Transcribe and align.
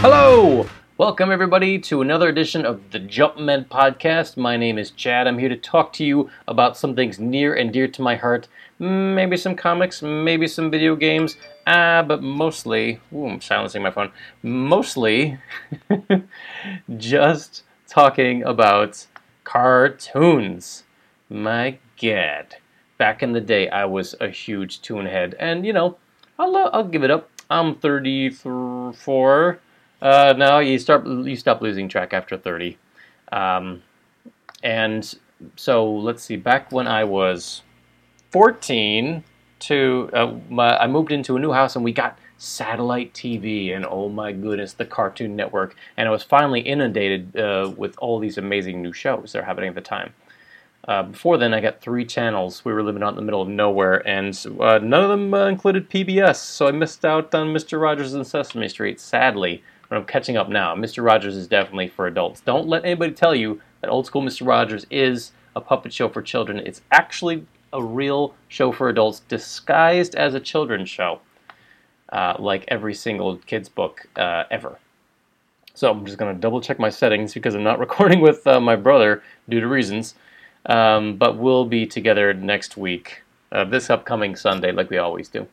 Hello! 0.00 0.66
Welcome, 0.98 1.30
everybody, 1.30 1.78
to 1.78 2.02
another 2.02 2.28
edition 2.28 2.66
of 2.66 2.90
the 2.90 3.00
Jumpman 3.00 3.66
Podcast. 3.66 4.36
My 4.36 4.56
name 4.56 4.78
is 4.78 4.90
Chad. 4.90 5.26
I'm 5.26 5.38
here 5.38 5.48
to 5.48 5.56
talk 5.56 5.92
to 5.94 6.04
you 6.04 6.30
about 6.46 6.76
some 6.76 6.94
things 6.94 7.18
near 7.18 7.54
and 7.54 7.72
dear 7.72 7.88
to 7.88 8.02
my 8.02 8.16
heart. 8.16 8.48
Maybe 8.78 9.36
some 9.36 9.56
comics, 9.56 10.02
maybe 10.02 10.46
some 10.46 10.70
video 10.70 10.96
games, 10.96 11.36
ah, 11.66 12.02
but 12.02 12.22
mostly, 12.22 13.00
ooh, 13.12 13.26
I'm 13.26 13.40
silencing 13.40 13.82
my 13.82 13.90
phone, 13.90 14.12
mostly 14.42 15.38
just 16.98 17.62
talking 17.88 18.42
about 18.42 19.06
cartoons. 19.44 20.84
My 21.30 21.78
God. 22.00 22.56
Back 22.98 23.22
in 23.22 23.32
the 23.32 23.40
day, 23.40 23.68
I 23.70 23.86
was 23.86 24.14
a 24.20 24.28
huge 24.28 24.82
toon 24.82 25.06
head, 25.06 25.34
and 25.38 25.64
you 25.64 25.72
know, 25.72 25.96
I'll, 26.38 26.56
I'll 26.72 26.84
give 26.84 27.04
it 27.04 27.10
up. 27.10 27.30
I'm 27.48 27.76
34 27.76 29.60
uh, 30.02 30.34
now. 30.36 30.58
You 30.58 30.78
start 30.78 31.06
you 31.06 31.36
stop 31.36 31.60
losing 31.60 31.88
track 31.88 32.12
after 32.12 32.36
30, 32.36 32.76
um, 33.32 33.82
and 34.62 35.14
so 35.54 35.90
let's 35.90 36.24
see. 36.24 36.36
Back 36.36 36.72
when 36.72 36.88
I 36.88 37.04
was 37.04 37.62
14, 38.32 39.22
to 39.58 40.10
uh, 40.12 40.34
my, 40.48 40.76
I 40.76 40.86
moved 40.86 41.12
into 41.12 41.36
a 41.36 41.40
new 41.40 41.52
house 41.52 41.76
and 41.76 41.84
we 41.84 41.92
got 41.92 42.18
satellite 42.38 43.14
TV, 43.14 43.74
and 43.74 43.86
oh 43.86 44.08
my 44.08 44.32
goodness, 44.32 44.74
the 44.74 44.84
Cartoon 44.84 45.34
Network, 45.34 45.76
and 45.96 46.08
I 46.08 46.10
was 46.10 46.22
finally 46.22 46.60
inundated 46.60 47.36
uh, 47.36 47.72
with 47.76 47.96
all 47.98 48.18
these 48.18 48.38
amazing 48.38 48.82
new 48.82 48.92
shows 48.92 49.32
that 49.32 49.40
are 49.40 49.44
happening 49.44 49.68
at 49.68 49.74
the 49.74 49.80
time. 49.80 50.12
Uh, 50.86 51.02
before 51.02 51.36
then, 51.36 51.52
I 51.52 51.60
got 51.60 51.80
three 51.80 52.04
channels. 52.04 52.64
We 52.64 52.72
were 52.72 52.82
living 52.82 53.02
out 53.02 53.10
in 53.10 53.16
the 53.16 53.22
middle 53.22 53.42
of 53.42 53.48
nowhere, 53.48 54.06
and 54.06 54.38
uh, 54.60 54.78
none 54.78 55.02
of 55.02 55.10
them 55.10 55.34
uh, 55.34 55.46
included 55.46 55.90
PBS, 55.90 56.36
so 56.36 56.68
I 56.68 56.70
missed 56.70 57.04
out 57.04 57.34
on 57.34 57.48
Mr. 57.48 57.80
Rogers 57.80 58.14
and 58.14 58.26
Sesame 58.26 58.68
Street, 58.68 59.00
sadly. 59.00 59.64
But 59.88 59.98
I'm 59.98 60.04
catching 60.04 60.36
up 60.36 60.48
now. 60.48 60.74
Mr. 60.74 61.04
Rogers 61.04 61.36
is 61.36 61.46
definitely 61.48 61.88
for 61.88 62.06
adults. 62.06 62.40
Don't 62.40 62.68
let 62.68 62.84
anybody 62.84 63.12
tell 63.12 63.34
you 63.34 63.60
that 63.80 63.90
old 63.90 64.06
school 64.06 64.22
Mr. 64.22 64.46
Rogers 64.46 64.86
is 64.90 65.32
a 65.54 65.60
puppet 65.60 65.92
show 65.92 66.08
for 66.08 66.22
children. 66.22 66.58
It's 66.58 66.82
actually 66.90 67.46
a 67.72 67.82
real 67.82 68.34
show 68.48 68.72
for 68.72 68.88
adults 68.88 69.20
disguised 69.28 70.14
as 70.14 70.34
a 70.34 70.40
children's 70.40 70.88
show, 70.88 71.20
uh, 72.10 72.34
like 72.38 72.64
every 72.68 72.94
single 72.94 73.36
kid's 73.38 73.68
book 73.68 74.06
uh, 74.16 74.44
ever. 74.50 74.78
So 75.74 75.90
I'm 75.90 76.06
just 76.06 76.16
going 76.16 76.34
to 76.34 76.40
double 76.40 76.60
check 76.60 76.78
my 76.78 76.88
settings 76.88 77.34
because 77.34 77.54
I'm 77.54 77.62
not 77.62 77.78
recording 77.86 78.20
with 78.20 78.46
uh, 78.46 78.60
my 78.60 78.76
brother 78.76 79.22
due 79.48 79.60
to 79.60 79.68
reasons. 79.68 80.14
Um, 80.66 81.16
but 81.16 81.38
we'll 81.38 81.64
be 81.64 81.86
together 81.86 82.34
next 82.34 82.76
week, 82.76 83.22
uh, 83.52 83.64
this 83.64 83.88
upcoming 83.88 84.34
Sunday, 84.36 84.72
like 84.72 84.90
we 84.90 84.98
always 84.98 85.28
do. 85.28 85.46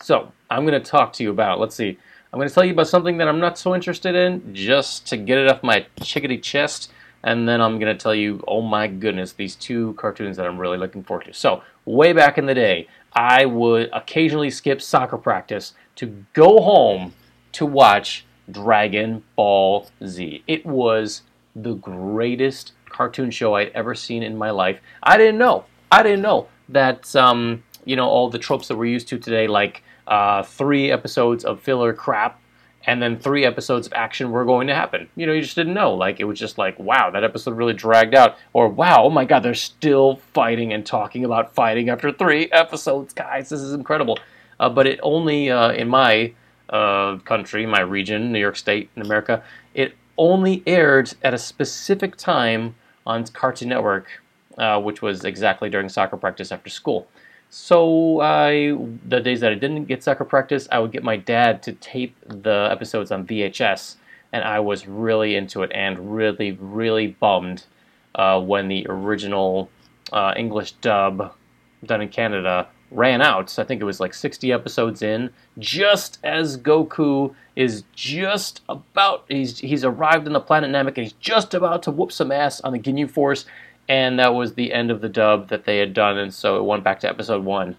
So, 0.00 0.32
I'm 0.50 0.64
going 0.64 0.80
to 0.80 0.90
talk 0.90 1.12
to 1.14 1.22
you 1.22 1.30
about, 1.30 1.58
let's 1.58 1.74
see, 1.74 1.98
I'm 2.32 2.38
going 2.38 2.48
to 2.48 2.54
tell 2.54 2.64
you 2.64 2.72
about 2.72 2.88
something 2.88 3.16
that 3.18 3.28
I'm 3.28 3.40
not 3.40 3.58
so 3.58 3.74
interested 3.74 4.14
in, 4.14 4.54
just 4.54 5.06
to 5.08 5.16
get 5.16 5.38
it 5.38 5.48
off 5.48 5.62
my 5.62 5.86
chickadee 6.02 6.38
chest, 6.38 6.92
and 7.24 7.48
then 7.48 7.60
I'm 7.60 7.78
going 7.78 7.96
to 7.96 8.00
tell 8.00 8.14
you, 8.14 8.44
oh 8.46 8.60
my 8.60 8.86
goodness, 8.86 9.32
these 9.32 9.56
two 9.56 9.94
cartoons 9.94 10.36
that 10.36 10.46
I'm 10.46 10.58
really 10.58 10.78
looking 10.78 11.02
forward 11.02 11.24
to. 11.24 11.32
So, 11.32 11.62
way 11.84 12.12
back 12.12 12.38
in 12.38 12.46
the 12.46 12.54
day, 12.54 12.88
I 13.12 13.46
would 13.46 13.90
occasionally 13.92 14.50
skip 14.50 14.82
soccer 14.82 15.16
practice 15.16 15.72
to 15.96 16.24
go 16.34 16.60
home 16.60 17.14
to 17.52 17.64
watch 17.64 18.26
Dragon 18.50 19.24
Ball 19.34 19.88
Z. 20.04 20.44
It 20.46 20.66
was 20.66 21.22
the 21.56 21.74
greatest 21.74 22.72
cartoon 22.88 23.30
show 23.30 23.54
I'd 23.54 23.68
ever 23.68 23.94
seen 23.94 24.22
in 24.22 24.36
my 24.36 24.50
life. 24.50 24.80
I 25.02 25.16
didn't 25.16 25.38
know. 25.38 25.64
I 25.90 26.02
didn't 26.02 26.22
know 26.22 26.48
that 26.68 27.14
um, 27.14 27.62
you 27.84 27.96
know 27.96 28.06
all 28.06 28.30
the 28.30 28.38
tropes 28.38 28.68
that 28.68 28.76
we're 28.76 28.86
used 28.86 29.08
to 29.08 29.18
today, 29.18 29.46
like 29.46 29.82
uh, 30.06 30.42
three 30.42 30.90
episodes 30.90 31.44
of 31.44 31.60
filler 31.60 31.92
crap 31.92 32.40
and 32.86 33.02
then 33.02 33.18
three 33.18 33.44
episodes 33.44 33.86
of 33.88 33.92
action 33.92 34.30
were 34.30 34.44
going 34.44 34.68
to 34.68 34.74
happen. 34.74 35.08
You 35.16 35.26
know, 35.26 35.32
you 35.32 35.42
just 35.42 35.56
didn't 35.56 35.74
know. 35.74 35.94
Like 35.94 36.20
it 36.20 36.24
was 36.24 36.38
just 36.38 36.56
like, 36.56 36.78
wow, 36.78 37.10
that 37.10 37.24
episode 37.24 37.56
really 37.56 37.74
dragged 37.74 38.14
out, 38.14 38.36
or 38.52 38.68
wow, 38.68 39.04
oh 39.04 39.10
my 39.10 39.24
god, 39.24 39.42
they're 39.42 39.54
still 39.54 40.16
fighting 40.32 40.72
and 40.72 40.86
talking 40.86 41.24
about 41.24 41.54
fighting 41.54 41.88
after 41.88 42.12
three 42.12 42.44
episodes, 42.52 43.12
guys. 43.12 43.48
This 43.48 43.60
is 43.60 43.72
incredible. 43.72 44.18
Uh, 44.58 44.70
but 44.70 44.86
it 44.86 45.00
only 45.02 45.50
uh, 45.50 45.72
in 45.72 45.88
my 45.88 46.32
uh, 46.70 47.16
country, 47.18 47.66
my 47.66 47.80
region, 47.80 48.32
New 48.32 48.38
York 48.38 48.56
State, 48.56 48.88
in 48.96 49.02
America, 49.02 49.42
only 50.18 50.62
aired 50.66 51.12
at 51.22 51.34
a 51.34 51.38
specific 51.38 52.16
time 52.16 52.74
on 53.06 53.24
Cartoon 53.26 53.68
Network, 53.68 54.22
uh, 54.58 54.80
which 54.80 55.02
was 55.02 55.24
exactly 55.24 55.70
during 55.70 55.88
soccer 55.88 56.16
practice 56.16 56.50
after 56.52 56.70
school. 56.70 57.06
So 57.50 58.20
I, 58.20 58.76
the 59.08 59.20
days 59.20 59.40
that 59.40 59.52
I 59.52 59.54
didn't 59.54 59.84
get 59.84 60.02
soccer 60.02 60.24
practice, 60.24 60.66
I 60.72 60.80
would 60.80 60.92
get 60.92 61.04
my 61.04 61.16
dad 61.16 61.62
to 61.64 61.72
tape 61.72 62.16
the 62.26 62.68
episodes 62.70 63.12
on 63.12 63.26
VHS, 63.26 63.96
and 64.32 64.44
I 64.44 64.60
was 64.60 64.88
really 64.88 65.36
into 65.36 65.62
it 65.62 65.70
and 65.72 66.14
really, 66.14 66.52
really 66.52 67.08
bummed 67.08 67.64
uh, 68.14 68.40
when 68.40 68.68
the 68.68 68.86
original 68.88 69.70
uh, 70.12 70.34
English 70.36 70.72
dub 70.72 71.34
done 71.84 72.00
in 72.00 72.08
Canada 72.08 72.68
ran 72.90 73.20
out. 73.20 73.50
So 73.50 73.62
I 73.62 73.66
think 73.66 73.80
it 73.80 73.84
was 73.84 74.00
like 74.00 74.14
60 74.14 74.52
episodes 74.52 75.02
in, 75.02 75.30
just 75.58 76.18
as 76.22 76.56
Goku 76.56 77.34
is 77.54 77.84
just 77.94 78.60
about 78.68 79.24
he's 79.28 79.58
he's 79.58 79.84
arrived 79.84 80.26
on 80.26 80.34
the 80.34 80.40
planet 80.40 80.70
Namek 80.70 80.88
and 80.88 80.98
he's 80.98 81.12
just 81.14 81.54
about 81.54 81.82
to 81.84 81.90
whoop 81.90 82.12
some 82.12 82.30
ass 82.30 82.60
on 82.60 82.72
the 82.72 82.78
Ginyu 82.78 83.10
Force, 83.10 83.46
and 83.88 84.18
that 84.18 84.34
was 84.34 84.54
the 84.54 84.72
end 84.72 84.90
of 84.90 85.00
the 85.00 85.08
dub 85.08 85.48
that 85.48 85.64
they 85.64 85.78
had 85.78 85.94
done, 85.94 86.18
and 86.18 86.32
so 86.32 86.56
it 86.58 86.64
went 86.64 86.84
back 86.84 87.00
to 87.00 87.08
episode 87.08 87.44
one. 87.44 87.76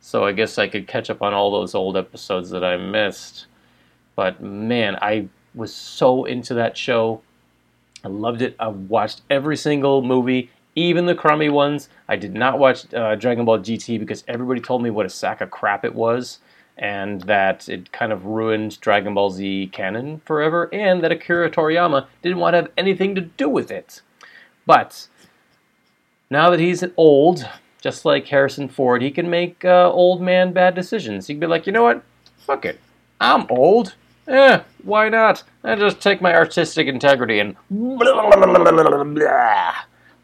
So 0.00 0.24
I 0.24 0.32
guess 0.32 0.58
I 0.58 0.68
could 0.68 0.86
catch 0.86 1.10
up 1.10 1.22
on 1.22 1.34
all 1.34 1.50
those 1.50 1.74
old 1.74 1.96
episodes 1.96 2.50
that 2.50 2.64
I 2.64 2.76
missed. 2.76 3.46
But 4.16 4.42
man, 4.42 4.96
I 5.02 5.28
was 5.54 5.74
so 5.74 6.24
into 6.24 6.54
that 6.54 6.76
show. 6.76 7.20
I 8.02 8.08
loved 8.08 8.40
it. 8.40 8.56
I 8.58 8.68
watched 8.68 9.20
every 9.28 9.56
single 9.56 10.00
movie, 10.02 10.50
even 10.88 11.06
the 11.06 11.14
crummy 11.14 11.48
ones. 11.48 11.88
I 12.08 12.16
did 12.16 12.34
not 12.34 12.58
watch 12.58 12.92
uh, 12.94 13.14
Dragon 13.16 13.44
Ball 13.44 13.58
GT 13.58 13.98
because 13.98 14.24
everybody 14.28 14.60
told 14.60 14.82
me 14.82 14.90
what 14.90 15.06
a 15.06 15.10
sack 15.10 15.40
of 15.40 15.50
crap 15.50 15.84
it 15.84 15.94
was 15.94 16.38
and 16.80 17.20
that 17.22 17.68
it 17.68 17.92
kind 17.92 18.10
of 18.10 18.24
ruined 18.24 18.80
Dragon 18.80 19.12
Ball 19.14 19.30
Z 19.30 19.68
canon 19.72 20.20
forever, 20.24 20.68
and 20.72 21.04
that 21.04 21.12
Akira 21.12 21.50
Toriyama 21.50 22.06
didn't 22.22 22.38
want 22.38 22.54
to 22.54 22.62
have 22.62 22.70
anything 22.76 23.14
to 23.14 23.20
do 23.20 23.48
with 23.50 23.70
it. 23.70 24.00
But 24.64 25.08
now 26.30 26.48
that 26.48 26.58
he's 26.58 26.82
old, 26.96 27.46
just 27.82 28.06
like 28.06 28.26
Harrison 28.28 28.66
Ford, 28.66 29.02
he 29.02 29.10
can 29.10 29.28
make 29.28 29.62
uh, 29.64 29.90
old 29.92 30.22
man 30.22 30.52
bad 30.54 30.74
decisions. 30.74 31.26
He 31.26 31.34
can 31.34 31.40
be 31.40 31.46
like, 31.46 31.66
you 31.66 31.72
know 31.72 31.82
what? 31.82 32.02
Fuck 32.38 32.64
it. 32.64 32.80
I'm 33.20 33.46
old. 33.50 33.94
Eh, 34.26 34.60
why 34.82 35.10
not? 35.10 35.42
I 35.62 35.74
just 35.74 36.00
take 36.00 36.22
my 36.22 36.34
artistic 36.34 36.86
integrity 36.86 37.40
and 37.40 37.56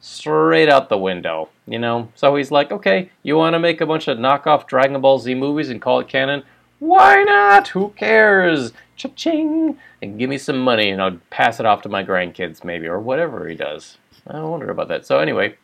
straight 0.07 0.69
out 0.69 0.89
the 0.89 0.97
window, 0.97 1.49
you 1.67 1.81
know? 1.81 2.09
So 2.15 2.37
he's 2.37 2.53
like, 2.53 2.71
okay, 2.71 3.11
you 3.25 3.37
want 3.37 3.55
to 3.55 3.59
make 3.59 3.81
a 3.81 3.87
bunch 3.87 4.07
of 4.07 4.19
knockoff 4.19 4.67
Dragon 4.69 5.01
Ball 5.01 5.19
Z 5.19 5.35
movies 5.35 5.69
and 5.69 5.83
call 5.83 5.99
it 5.99 6.09
canon? 6.09 6.45
Why 6.79 7.25
not? 7.25 7.69
Who 7.69 7.89
cares? 7.97 8.73
Cha-ching! 8.95 9.77
And 10.01 10.19
give 10.19 10.31
me 10.31 10.39
some 10.39 10.61
money 10.61 10.91
and 10.91 11.03
I'll 11.03 11.19
pass 11.31 11.59
it 11.59 11.67
off 11.67 11.83
to 11.83 11.89
my 11.89 12.05
grandkids 12.05 12.63
maybe, 12.63 12.87
or 12.87 13.01
whatever 13.01 13.49
he 13.49 13.57
does. 13.57 13.99
I 14.29 14.41
wonder 14.41 14.71
about 14.71 14.89
that. 14.89 15.07
So 15.07 15.19
anyway, 15.19 15.57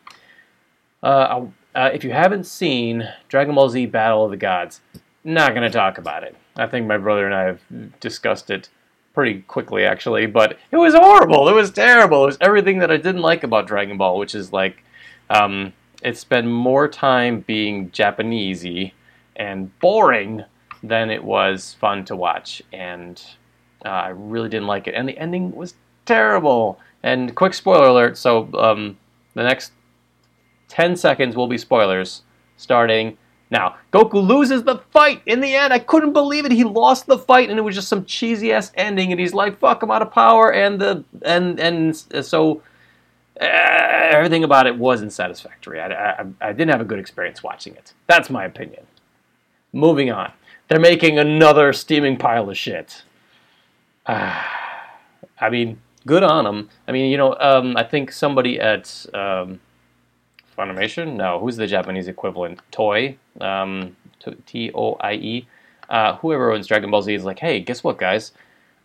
uh, 1.01 1.45
uh, 1.73 1.89
if 1.93 2.03
you 2.03 2.11
haven't 2.11 2.45
seen 2.45 3.07
Dragon 3.29 3.55
Ball 3.55 3.69
Z 3.69 3.85
Battle 3.85 4.25
of 4.25 4.31
the 4.31 4.37
Gods, 4.37 4.81
not 5.23 5.55
going 5.55 5.63
to 5.63 5.69
talk 5.69 5.97
about 5.97 6.23
it. 6.23 6.35
I 6.57 6.67
think 6.67 6.85
my 6.85 6.97
brother 6.97 7.25
and 7.25 7.33
I 7.33 7.43
have 7.43 7.99
discussed 8.01 8.49
it 8.49 8.69
pretty 9.13 9.41
quickly 9.41 9.85
actually, 9.85 10.25
but 10.25 10.57
it 10.71 10.77
was 10.77 10.93
horrible. 10.93 11.47
It 11.47 11.53
was 11.53 11.71
terrible. 11.71 12.23
It 12.23 12.27
was 12.27 12.37
everything 12.41 12.79
that 12.79 12.91
I 12.91 12.97
didn't 12.97 13.21
like 13.21 13.43
about 13.43 13.67
Dragon 13.67 13.97
Ball, 13.97 14.17
which 14.17 14.35
is 14.35 14.51
like 14.51 14.83
um, 15.29 15.73
it 16.01 16.17
spent 16.17 16.47
more 16.47 16.87
time 16.87 17.41
being 17.41 17.89
Japanesey 17.91 18.91
and 19.35 19.77
boring 19.79 20.43
than 20.81 21.09
it 21.09 21.23
was 21.23 21.75
fun 21.79 22.03
to 22.05 22.15
watch, 22.15 22.61
and 22.73 23.23
uh, 23.85 23.89
I 23.89 24.09
really 24.09 24.49
didn't 24.49 24.67
like 24.67 24.87
it. 24.87 24.95
And 24.95 25.07
the 25.07 25.17
ending 25.17 25.55
was 25.55 25.75
terrible. 26.05 26.79
And 27.03 27.35
quick 27.35 27.53
spoiler 27.53 27.87
alert: 27.87 28.17
so 28.17 28.49
um, 28.57 28.97
the 29.33 29.43
next 29.43 29.71
ten 30.67 30.95
seconds 30.95 31.35
will 31.35 31.47
be 31.47 31.57
spoilers, 31.57 32.23
starting 32.57 33.17
now, 33.49 33.75
Goku 33.91 34.25
loses 34.25 34.63
the 34.63 34.77
fight 34.91 35.21
in 35.25 35.39
the 35.39 35.55
end. 35.55 35.73
I 35.73 35.79
couldn't 35.79 36.13
believe 36.13 36.45
it. 36.45 36.51
He 36.51 36.63
lost 36.63 37.05
the 37.05 37.19
fight, 37.19 37.49
and 37.49 37.59
it 37.59 37.61
was 37.61 37.75
just 37.75 37.87
some 37.87 38.05
cheesy 38.05 38.51
ass 38.51 38.71
ending. 38.75 39.11
And 39.11 39.19
he's 39.19 39.33
like, 39.33 39.59
"Fuck, 39.59 39.83
I'm 39.83 39.91
out 39.91 40.01
of 40.01 40.11
power." 40.11 40.51
And 40.51 40.81
the 40.81 41.03
and 41.21 41.59
and 41.59 41.95
so 41.95 42.63
uh, 43.39 43.45
everything 43.45 44.43
about 44.43 44.67
it 44.67 44.77
wasn't 44.77 45.13
satisfactory. 45.13 45.79
I, 45.79 45.87
I, 45.87 46.25
I 46.41 46.53
didn't 46.53 46.71
have 46.71 46.81
a 46.81 46.85
good 46.85 46.99
experience 46.99 47.43
watching 47.43 47.75
it. 47.75 47.93
That's 48.07 48.29
my 48.29 48.45
opinion. 48.45 48.85
Moving 49.71 50.11
on. 50.11 50.31
They're 50.67 50.79
making 50.79 51.19
another 51.19 51.73
steaming 51.73 52.17
pile 52.17 52.49
of 52.49 52.57
shit. 52.57 53.03
Uh, 54.05 54.41
I 55.39 55.49
mean, 55.49 55.81
good 56.05 56.23
on 56.23 56.45
them. 56.45 56.69
I 56.87 56.91
mean, 56.91 57.11
you 57.11 57.17
know, 57.17 57.35
um, 57.39 57.75
I 57.75 57.83
think 57.83 58.11
somebody 58.11 58.59
at 58.59 59.05
um, 59.13 59.59
Funimation? 60.57 61.15
No, 61.15 61.39
who's 61.39 61.57
the 61.57 61.67
Japanese 61.67 62.07
equivalent? 62.07 62.59
Toy. 62.71 63.17
um, 63.41 63.95
T 64.45 64.71
O 64.73 64.93
I 65.01 65.13
E. 65.13 65.47
uh, 65.89 66.15
whoever 66.17 66.51
owns 66.53 66.67
Dragon 66.67 66.89
Ball 66.89 67.01
Z 67.01 67.13
is 67.13 67.25
like, 67.25 67.39
hey, 67.39 67.59
guess 67.59 67.83
what, 67.83 67.97
guys? 67.97 68.31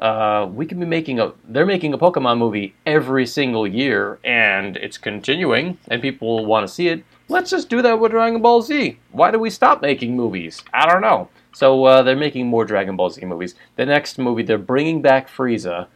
Uh, 0.01 0.49
we 0.53 0.65
can 0.67 0.79
be 0.79 0.87
making 0.87 1.19
a. 1.21 1.33
They're 1.49 1.67
making 1.67 1.93
a 1.93 1.99
Pokemon 1.99 2.39
movie 2.39 2.75
every 2.87 3.27
single 3.27 3.67
year, 3.67 4.19
and 4.25 4.77
it's 4.77 4.97
continuing, 4.99 5.77
and 5.89 6.01
people 6.01 6.47
want 6.47 6.67
to 6.67 6.73
see 6.73 6.89
it. 6.89 7.05
Let's 7.29 7.51
just 7.51 7.69
do 7.69 7.83
that 7.83 7.99
with 7.99 8.13
Dragon 8.13 8.41
Ball 8.41 8.63
Z. 8.63 8.99
Why 9.13 9.31
do 9.31 9.39
we 9.39 9.51
stop 9.51 9.83
making 9.83 10.17
movies? 10.17 10.63
I 10.73 10.87
don't 10.87 11.03
know. 11.03 11.29
So 11.53 11.85
uh, 11.85 12.03
they're 12.03 12.17
making 12.17 12.47
more 12.47 12.65
Dragon 12.65 12.97
Ball 12.97 13.11
Z 13.11 13.25
movies. 13.27 13.55
The 13.77 13.87
next 13.87 14.19
movie, 14.19 14.45
they're 14.45 14.57
bringing 14.59 15.03
back 15.03 15.29
Frieza, 15.29 15.89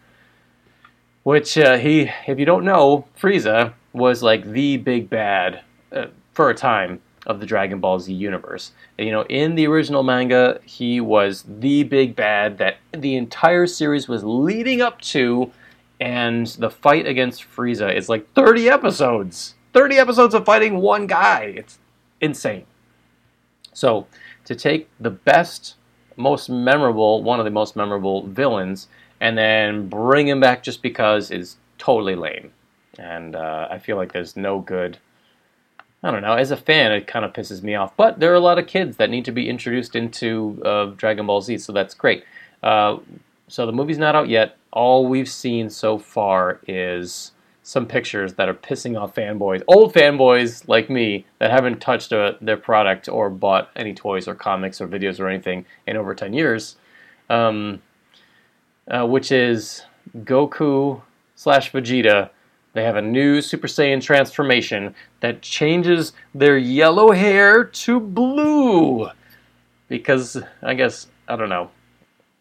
which 1.23 1.57
uh, 1.57 1.79
he, 1.79 2.11
if 2.27 2.39
you 2.39 2.45
don't 2.45 2.65
know, 2.65 3.07
Frieza 3.21 3.75
was 3.93 4.23
like 4.23 4.44
the 4.50 4.77
big 4.77 5.11
bad 5.11 5.62
uh, 5.93 6.06
for 6.33 6.50
a 6.50 6.55
time 6.55 7.00
of 7.27 7.41
the 7.41 7.47
Dragon 7.47 7.79
Ball 7.79 8.00
Z 8.00 8.12
universe. 8.12 8.73
And, 8.99 9.06
you 9.06 9.12
know, 9.12 9.25
in 9.27 9.55
the 9.55 9.67
original 9.67 10.03
manga, 10.03 10.61
he 10.65 11.00
was 11.00 11.44
the 11.47 11.85
big 11.85 12.17
bad 12.17 12.59
that 12.59 12.79
the 12.93 13.17
entire 13.17 13.67
series 13.67 14.09
was 14.09 14.25
leading 14.25 14.81
up 14.81 15.00
to, 15.03 15.53
and 16.00 16.47
the 16.47 16.71
fight 16.71 17.06
against 17.06 17.44
Frieza 17.44 17.94
is 17.94 18.09
like 18.09 18.33
30 18.35 18.69
episodes. 18.69 19.55
30 19.73 19.97
episodes 19.97 20.35
of 20.35 20.44
fighting 20.44 20.79
one 20.79 21.06
guy. 21.06 21.55
It's 21.56 21.79
insane. 22.21 22.67
So, 23.73 24.06
to 24.44 24.55
take 24.55 24.89
the 25.00 25.11
best, 25.11 25.77
most 26.17 26.50
memorable, 26.50 27.23
one 27.23 27.39
of 27.39 27.44
the 27.44 27.50
most 27.50 27.77
memorable 27.77 28.27
villains, 28.27 28.89
and 29.21 29.39
then 29.39 29.89
bring 29.89 30.27
him 30.27 30.41
back 30.41 30.62
just 30.62 30.83
because 30.83 31.31
is 31.31 31.56
totally 31.79 32.17
lame. 32.17 32.53
And 32.99 33.35
uh, 33.35 33.69
I 33.71 33.79
feel 33.79 33.97
like 33.97 34.12
there's 34.12 34.37
no 34.37 34.61
good 34.61 34.99
I 36.05 36.11
don't 36.11 36.23
know. 36.23 36.35
As 36.35 36.50
a 36.50 36.56
fan, 36.56 36.91
it 36.91 37.06
kind 37.06 37.25
of 37.25 37.33
pisses 37.33 37.62
me 37.62 37.77
off. 37.77 37.97
But 37.97 38.19
there 38.19 38.33
are 38.33 38.37
a 38.37 38.41
lot 38.41 38.59
of 38.59 38.67
kids 38.67 38.97
that 38.97 39.09
need 39.09 39.25
to 39.25 39.33
be 39.33 39.49
introduced 39.49 39.94
into 39.94 40.61
uh, 40.65 40.87
Dragon 40.97 41.27
Ball 41.27 41.41
Z, 41.41 41.59
so 41.59 41.73
that's 41.73 41.94
great. 41.94 42.25
Uh, 42.62 42.99
so 43.47 43.67
the 43.67 43.73
movie's 43.73 43.99
not 43.99 44.17
out 44.17 44.29
yet. 44.29 44.56
All 44.73 45.06
we've 45.06 45.29
seen 45.29 45.71
so 45.71 45.99
far 45.99 46.59
is 46.67 47.33
some 47.62 47.87
pictures 47.87 48.35
that 48.35 48.49
are 48.49 48.55
pissing 48.55 49.00
off 49.00 49.15
fanboys, 49.15 49.62
old 49.69 49.94
fanboys 49.94 50.67
like 50.67 50.91
me 50.91 51.25
that 51.39 51.53
haven't 51.53 51.81
touched 51.81 52.11
a, 52.11 52.21
uh, 52.21 52.37
their 52.41 52.56
product 52.56 53.09
or 53.09 53.31
bought 53.31 53.71
any 53.77 53.94
toys 53.94 54.27
or 54.27 54.35
comics 54.35 54.81
or 54.81 54.89
videos 54.89 55.21
or 55.21 55.29
anything 55.29 55.65
in 55.87 55.97
over 55.97 56.12
10 56.12 56.33
years, 56.33 56.75
um, 57.31 57.81
uh, 58.89 59.06
which 59.06 59.31
is 59.31 59.85
Goku 60.19 61.00
slash 61.37 61.71
Vegeta 61.71 62.31
they 62.73 62.85
have 62.85 62.97
a 62.97 63.03
new 63.03 63.43
Super 63.43 63.67
Saiyan 63.67 64.03
transformation 64.03 64.95
that 65.21 65.43
changes 65.43 66.13
their 66.35 66.57
yellow 66.57 67.13
hair 67.13 67.65
to 67.65 68.01
blue. 68.01 69.09
Because, 69.89 70.43
I 70.63 70.75
guess, 70.75 71.09
I 71.29 71.37
don't 71.37 71.51
know. 71.51 71.71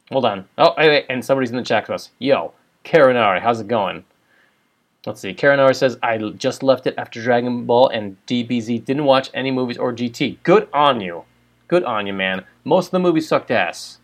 Hold 0.10 0.25
on. 0.25 0.48
Oh, 0.57 0.74
wait, 0.78 1.06
and 1.10 1.24
somebody's 1.24 1.51
in 1.51 1.57
the 1.57 1.63
chat 1.63 1.88
with 1.88 1.95
us. 1.95 2.12
Yo, 2.19 2.54
Karanari, 2.86 3.42
how's 3.42 3.60
it 3.60 3.68
going? 3.68 4.06
Let's 5.06 5.19
see. 5.19 5.33
Karanari 5.33 5.75
says, 5.75 5.98
I 6.04 6.18
just 6.18 6.63
left 6.63 6.86
it 6.88 6.94
after 6.98 7.22
Dragon 7.22 7.66
Ball 7.66 7.88
and 7.89 8.18
DBZ. 8.27 8.86
Didn't 8.86 9.06
watch 9.06 9.30
any 9.34 9.51
movies 9.51 9.77
or 9.77 9.94
GT. 9.94 10.38
Good 10.44 10.69
on 10.74 11.01
you. 11.01 11.25
Good 11.68 11.84
on 11.84 12.07
you, 12.07 12.13
man. 12.13 12.45
Most 12.63 12.88
of 12.88 12.92
the 12.92 13.00
movies 13.00 13.27
sucked 13.27 13.51
ass. 13.51 13.98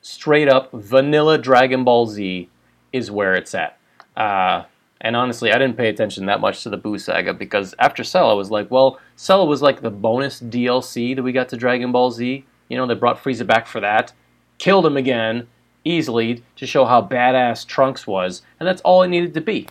Straight 0.00 0.48
up, 0.48 0.70
vanilla 0.72 1.38
Dragon 1.38 1.84
Ball 1.84 2.06
Z 2.06 2.48
is 2.92 3.10
where 3.10 3.34
it's 3.34 3.54
at. 3.54 3.78
Uh, 4.16 4.64
and 5.00 5.14
honestly, 5.14 5.52
I 5.52 5.58
didn't 5.58 5.76
pay 5.76 5.88
attention 5.88 6.26
that 6.26 6.40
much 6.40 6.62
to 6.62 6.70
the 6.70 6.78
Buu 6.78 6.98
saga 6.98 7.34
because 7.34 7.74
after 7.78 8.02
Cell, 8.02 8.30
I 8.30 8.34
was 8.34 8.50
like, 8.50 8.70
well, 8.70 8.98
Cell 9.16 9.46
was 9.46 9.60
like 9.62 9.80
the 9.80 9.90
bonus 9.90 10.40
DLC 10.40 11.14
that 11.14 11.22
we 11.22 11.32
got 11.32 11.48
to 11.50 11.56
Dragon 11.56 11.92
Ball 11.92 12.10
Z. 12.10 12.44
You 12.68 12.76
know, 12.76 12.86
they 12.86 12.94
brought 12.94 13.22
Frieza 13.22 13.46
back 13.46 13.66
for 13.66 13.80
that, 13.80 14.12
killed 14.58 14.86
him 14.86 14.96
again 14.96 15.48
easily 15.84 16.42
to 16.56 16.66
show 16.66 16.84
how 16.84 17.00
badass 17.00 17.66
Trunks 17.66 18.06
was, 18.06 18.42
and 18.58 18.66
that's 18.66 18.82
all 18.82 19.02
it 19.02 19.08
needed 19.08 19.34
to 19.34 19.40
be. 19.40 19.68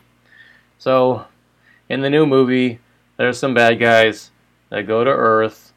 So, 0.77 1.25
in 1.89 2.01
the 2.01 2.09
new 2.09 2.25
movie, 2.25 2.80
there's 3.18 3.38
some 3.38 3.53
bad 3.53 3.80
guys 3.80 4.31
that 4.69 4.88
go 4.88 5.03
to 5.03 5.09
Earth 5.09 5.74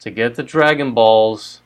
to 0.00 0.10
get 0.10 0.34
the 0.34 0.42
Dragon 0.42 0.92
Balls 0.92 1.62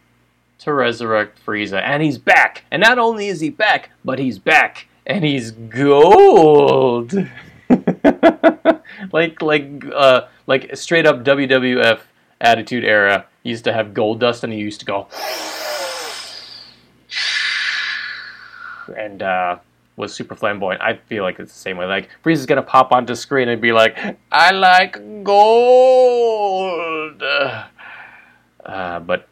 to 0.58 0.72
resurrect 0.72 1.44
Frieza, 1.44 1.81
and 1.82 2.02
he's 2.02 2.19
back. 2.19 2.64
And 2.70 2.81
not 2.81 2.98
only 2.98 3.28
is 3.28 3.40
he 3.40 3.50
back, 3.50 3.90
but 4.04 4.19
he's 4.19 4.38
back 4.38 4.88
and 5.08 5.25
he's 5.25 5.50
gold. 5.50 7.12
like 9.12 9.43
like 9.43 9.84
uh 9.94 10.22
like 10.46 10.76
straight 10.76 11.06
up 11.06 11.25
WWF 11.25 12.00
Attitude 12.40 12.84
Era 12.84 13.26
he 13.43 13.50
used 13.50 13.64
to 13.64 13.72
have 13.72 13.88
Goldust, 13.88 14.44
and 14.44 14.52
he 14.52 14.58
used 14.58 14.81
to 14.81 14.87
go 14.87 15.08
and 18.96 19.22
uh, 19.22 19.58
was 19.96 20.14
super 20.14 20.34
flamboyant. 20.34 20.82
I 20.82 20.96
feel 20.96 21.22
like 21.22 21.38
it's 21.38 21.52
the 21.52 21.58
same 21.58 21.76
way. 21.76 21.87
Like 21.87 22.08
Frieza's 22.25 22.46
gonna 22.46 22.62
pop 22.62 22.93
onto 22.93 23.14
screen 23.14 23.49
and 23.49 23.60
be 23.60 23.72
like, 23.72 23.96
"I 24.31 24.52
like 24.52 25.25
gold," 25.25 27.22
uh, 27.22 29.00
but 29.00 29.28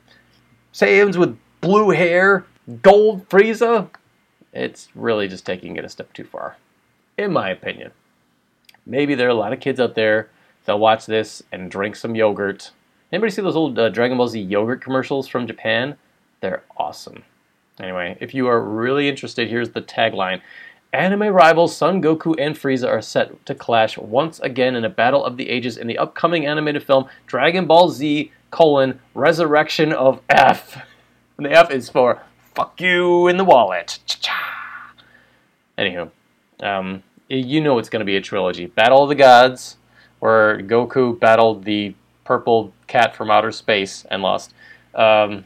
Saiyans 0.73 1.17
with 1.17 1.39
blue 1.61 1.91
hair, 1.91 2.47
gold 2.83 3.29
Frieza 3.29 3.89
it's 4.57 4.89
really 4.95 5.29
just 5.29 5.47
taking 5.47 5.77
it 5.77 5.85
a 5.85 5.89
step 5.89 6.13
too 6.13 6.25
far, 6.25 6.57
in 7.17 7.33
my 7.33 7.51
opinion. 7.51 7.93
Maybe 8.85 9.15
there 9.15 9.27
are 9.27 9.31
a 9.31 9.35
lot 9.35 9.53
of 9.53 9.61
kids 9.61 9.81
out 9.81 9.95
there 9.95 10.31
that 10.65 10.79
watch 10.79 11.07
this 11.07 11.43
and 11.53 11.71
drink 11.71 11.97
some 11.97 12.15
yogurt. 12.15 12.71
Anybody 13.13 13.33
see 13.33 13.43
those 13.43 13.57
old 13.57 13.79
uh, 13.79 13.89
Dragon 13.89 14.17
Ball 14.17 14.29
Z 14.29 14.41
yogurt 14.41 14.81
commercials 14.81 15.29
from 15.29 15.47
Japan? 15.47 15.97
They're 16.41 16.63
awesome. 16.77 17.25
Anyway, 17.81 18.17
if 18.21 18.35
you 18.35 18.47
are 18.47 18.61
really 18.61 19.09
interested, 19.09 19.49
here's 19.49 19.71
the 19.71 19.83
tagline. 19.83 20.41
Anime 20.93 21.29
rivals 21.29 21.77
Son 21.77 22.01
Goku 22.01 22.35
and 22.39 22.55
Frieza 22.55 22.89
are 22.89 23.03
set 23.03 23.45
to 23.47 23.55
clash 23.55 23.99
once 23.99 24.41
again 24.41 24.75
in 24.75 24.85
a 24.85 24.89
battle 24.89 25.25
of 25.25 25.37
the 25.37 25.51
ages 25.51 25.77
in 25.77 25.87
the 25.87 25.99
upcoming 25.99 26.47
animated 26.47 26.83
film 26.83 27.07
Dragon 27.27 27.67
Ball 27.67 27.91
Z 27.91 28.33
colon 28.51 28.99
Resurrection 29.15 29.93
of 29.93 30.21
F. 30.29 30.83
And 31.37 31.45
the 31.45 31.53
F 31.53 31.71
is 31.71 31.91
for 31.91 32.23
fuck 32.57 32.81
you 32.81 33.29
in 33.29 33.37
the 33.37 33.45
wallet. 33.45 33.99
Cha-cha. 34.07 34.93
Anywho, 35.79 36.11
um, 36.61 37.03
you 37.29 37.61
know 37.61 37.79
it's 37.79 37.91
going 37.91 38.01
to 38.01 38.07
be 38.07 38.17
a 38.17 38.21
trilogy. 38.21 38.65
Battle 38.65 39.03
of 39.03 39.11
the 39.11 39.15
Gods, 39.15 39.77
where 40.21 40.63
Goku 40.63 41.21
battled 41.21 41.65
the 41.65 41.95
purple 42.25 42.73
cat 42.87 43.15
from 43.15 43.31
outer 43.31 43.53
space 43.53 44.07
and 44.11 44.23
lost. 44.23 44.55
Um, 44.95 45.45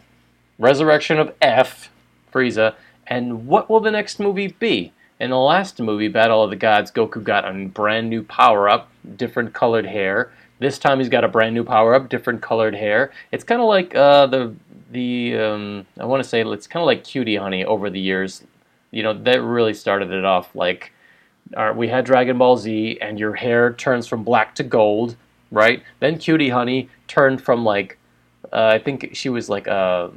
Resurrection 0.58 1.18
of 1.18 1.34
F, 1.42 1.90
Frieza, 2.32 2.74
and 3.08 3.48
what 3.48 3.68
will 3.68 3.80
the 3.80 3.90
next 3.90 4.20
movie 4.20 4.54
be? 4.60 4.92
In 5.18 5.30
the 5.30 5.38
last 5.38 5.80
movie, 5.80 6.08
Battle 6.08 6.44
of 6.44 6.50
the 6.50 6.56
Gods, 6.56 6.92
Goku 6.92 7.24
got 7.24 7.44
a 7.44 7.66
brand 7.66 8.08
new 8.08 8.22
power 8.22 8.68
up, 8.68 8.88
different 9.16 9.52
colored 9.52 9.86
hair. 9.86 10.30
This 10.60 10.78
time 10.78 10.98
he's 10.98 11.08
got 11.08 11.24
a 11.24 11.28
brand 11.28 11.54
new 11.54 11.64
power 11.64 11.94
up, 11.94 12.10
different 12.10 12.42
colored 12.42 12.74
hair. 12.74 13.12
It's 13.32 13.42
kind 13.42 13.60
of 13.60 13.66
like 13.66 13.94
uh, 13.94 14.26
the 14.26 14.54
the 14.92 15.36
um, 15.38 15.86
I 15.98 16.04
want 16.04 16.22
to 16.22 16.28
say 16.28 16.42
it's 16.42 16.66
kind 16.66 16.82
of 16.82 16.86
like 16.86 17.02
Cutie 17.02 17.36
Honey 17.36 17.64
over 17.64 17.88
the 17.88 17.98
years. 17.98 18.44
You 18.90 19.02
know 19.02 19.14
that 19.14 19.42
really 19.42 19.72
started 19.72 20.10
it 20.12 20.24
off. 20.24 20.54
Like 20.54 20.92
we 21.74 21.88
had 21.88 22.04
Dragon 22.04 22.36
Ball 22.36 22.58
Z, 22.58 22.98
and 23.00 23.18
your 23.18 23.34
hair 23.34 23.72
turns 23.72 24.06
from 24.06 24.22
black 24.22 24.54
to 24.56 24.62
gold, 24.62 25.16
right? 25.50 25.82
Then 25.98 26.18
Cutie 26.18 26.50
Honey 26.50 26.90
turned 27.08 27.40
from 27.42 27.64
like 27.64 27.98
uh, 28.52 28.66
I 28.66 28.78
think 28.78 29.10
she 29.14 29.30
was 29.30 29.48
like 29.48 29.66
uh, 29.66 30.08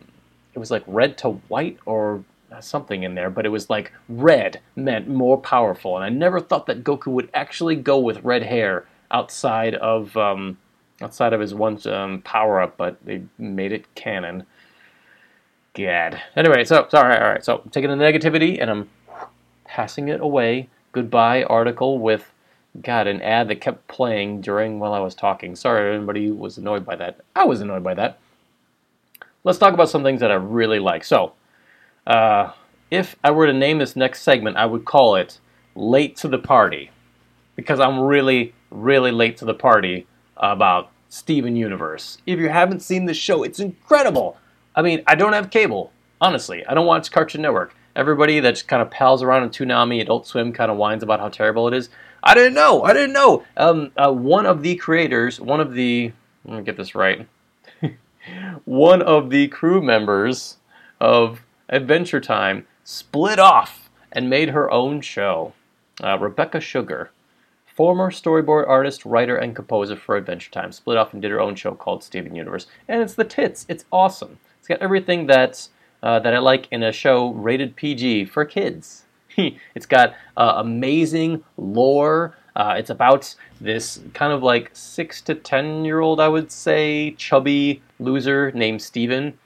it 0.53 0.59
was 0.59 0.71
like 0.71 0.83
red 0.88 1.17
to 1.19 1.29
white 1.47 1.79
or 1.85 2.23
something 2.59 3.03
in 3.03 3.15
there, 3.15 3.29
but 3.29 3.45
it 3.45 3.50
was 3.50 3.69
like 3.69 3.93
red 4.09 4.59
meant 4.75 5.07
more 5.07 5.38
powerful, 5.38 5.95
and 5.95 6.03
I 6.03 6.09
never 6.09 6.41
thought 6.41 6.65
that 6.65 6.83
Goku 6.83 7.07
would 7.07 7.29
actually 7.33 7.77
go 7.77 7.97
with 7.97 8.23
red 8.23 8.43
hair 8.43 8.85
outside 9.13 9.75
of 9.75 10.15
um, 10.17 10.58
outside 11.01 11.34
of 11.34 11.39
his 11.39 11.53
one 11.53 11.79
um, 11.88 12.22
power 12.24 12.62
up, 12.62 12.75
but 12.75 12.98
they 13.05 13.24
made 13.38 13.72
it 13.72 13.93
canon. 13.96 14.46
God. 15.75 16.22
Anyway, 16.36 16.65
so 16.65 16.88
sorry, 16.89 17.17
all 17.17 17.32
right. 17.32 17.43
So 17.43 17.62
I'm 17.63 17.70
taking 17.70 17.89
the 17.89 17.96
negativity 17.96 18.62
and 18.62 18.70
I'm 18.70 18.89
passing 19.65 20.10
it 20.10 20.22
away. 20.22 20.70
Goodbye 20.91 21.43
article 21.43 21.98
with 21.98 22.32
God 22.82 23.08
an 23.08 23.22
ad 23.22 23.48
that 23.50 23.62
kept 23.62 23.88
playing 23.88 24.41
during 24.41 24.79
while 24.79 24.93
I 24.93 25.00
was 25.00 25.15
talking. 25.15 25.55
Sorry, 25.55 25.93
everybody 25.93 26.32
was 26.32 26.58
annoyed 26.58 26.86
by 26.86 26.96
that. 26.98 27.22
I 27.36 27.46
was 27.46 27.62
annoyed 27.62 27.84
by 27.84 27.93
that. 27.96 28.20
Let's 29.43 29.60
talk 29.60 29.74
about 29.74 29.89
some 29.89 30.03
things 30.03 30.22
that 30.22 30.32
I 30.32 30.36
really 30.36 30.79
like. 30.79 31.03
So, 31.03 31.34
uh, 32.08 32.51
if 32.89 33.15
I 33.24 33.32
were 33.32 33.48
to 33.48 33.53
name 33.53 33.79
this 33.79 33.96
next 33.96 34.22
segment, 34.22 34.58
I 34.58 34.65
would 34.65 34.86
call 34.86 35.15
it 35.15 35.39
"Late 35.75 36.15
to 36.17 36.27
the 36.27 36.38
Party," 36.38 36.91
because 37.55 37.79
I'm 37.79 38.00
really, 38.00 38.53
really 38.74 39.12
late 39.12 39.38
to 39.38 39.46
the 39.46 39.53
party 39.53 40.08
about 40.38 40.92
Steven 41.10 41.56
Universe. 41.56 42.18
If 42.25 42.39
you 42.39 42.50
haven't 42.50 42.82
seen 42.82 43.06
the 43.06 43.13
show, 43.13 43.44
it's 43.44 43.60
incredible. 43.60 44.38
I 44.75 44.82
mean, 44.82 45.03
I 45.06 45.15
don't 45.15 45.34
have 45.34 45.51
cable. 45.51 45.92
Honestly, 46.20 46.65
I 46.65 46.74
don't 46.74 46.88
watch 46.88 47.12
Cartoon 47.12 47.42
Network. 47.42 47.75
Everybody 47.96 48.39
that 48.39 48.51
just 48.51 48.68
kind 48.68 48.82
of 48.82 48.89
pals 48.89 49.22
around 49.22 49.44
on 49.44 49.50
Toonami, 49.50 50.01
Adult 50.01 50.25
Swim, 50.25 50.51
kind 50.51 50.72
of 50.72 50.77
whines 50.77 51.03
about 51.03 51.20
how 51.20 51.30
terrible 51.30 51.68
it 51.68 51.74
is. 51.75 51.89
I 52.24 52.34
didn't 52.34 52.56
know. 52.56 52.84
I 52.84 52.94
didn't 52.94 53.13
know. 53.13 53.44
Um, 53.58 53.92
uh, 53.96 54.12
one 54.12 54.46
of 54.46 54.63
the 54.63 54.75
creators, 54.75 55.39
one 55.39 55.60
of 55.60 55.74
the, 55.74 56.12
let 56.46 56.58
me 56.58 56.63
get 56.63 56.77
this 56.77 56.96
right. 56.96 57.27
one 58.65 59.01
of 59.01 59.30
the 59.30 59.50
crew 59.50 59.82
members 59.82 60.58
of 61.00 61.44
Adventure 61.70 62.22
Time 62.22 62.65
split 62.84 63.38
off 63.38 63.89
and 64.12 64.30
made 64.30 64.50
her 64.50 64.72
own 64.72 65.01
show. 65.01 65.53
Uh, 66.01 66.18
Rebecca 66.18 66.60
Sugar, 66.60 67.12
former 67.75 68.12
storyboard 68.12 68.68
artist, 68.68 69.06
writer, 69.06 69.38
and 69.38 69.56
composer 69.56 69.96
for 69.96 70.15
Adventure 70.15 70.51
Time, 70.51 70.72
split 70.72 70.98
off 70.98 71.13
and 71.13 71.22
did 71.22 71.32
her 71.32 71.42
own 71.42 71.56
show 71.56 71.74
called 71.74 72.03
Steven 72.03 72.36
Universe. 72.36 72.68
And 72.88 73.01
it's 73.01 73.15
the 73.15 73.24
tits. 73.24 73.65
It's 73.68 73.86
awesome. 73.92 74.38
It's 74.60 74.68
got 74.68 74.82
everything 74.82 75.27
that's, 75.27 75.70
uh, 76.01 76.20
that 76.20 76.34
I 76.34 76.39
like 76.39 76.68
in 76.72 76.84
a 76.84 76.92
show 76.92 77.32
rated 77.32 77.75
PG 77.75 78.25
for 78.25 78.46
kids. 78.46 79.03
it's 79.38 79.86
got 79.86 80.13
uh, 80.38 80.53
amazing 80.58 81.44
lore. 81.58 82.38
Uh, 82.56 82.75
it's 82.77 82.92
about 82.92 83.36
this 83.60 84.00
kind 84.13 84.32
of 84.32 84.44
like 84.44 84.70
six 84.74 85.22
to 85.22 85.34
ten 85.34 85.84
year 85.84 86.00
old, 86.00 86.20
I 86.20 86.27
would 86.27 86.51
say, 86.51 87.12
chubby 87.12 87.82
loser 88.00 88.51
named 88.51 88.82
Steven, 88.82 89.38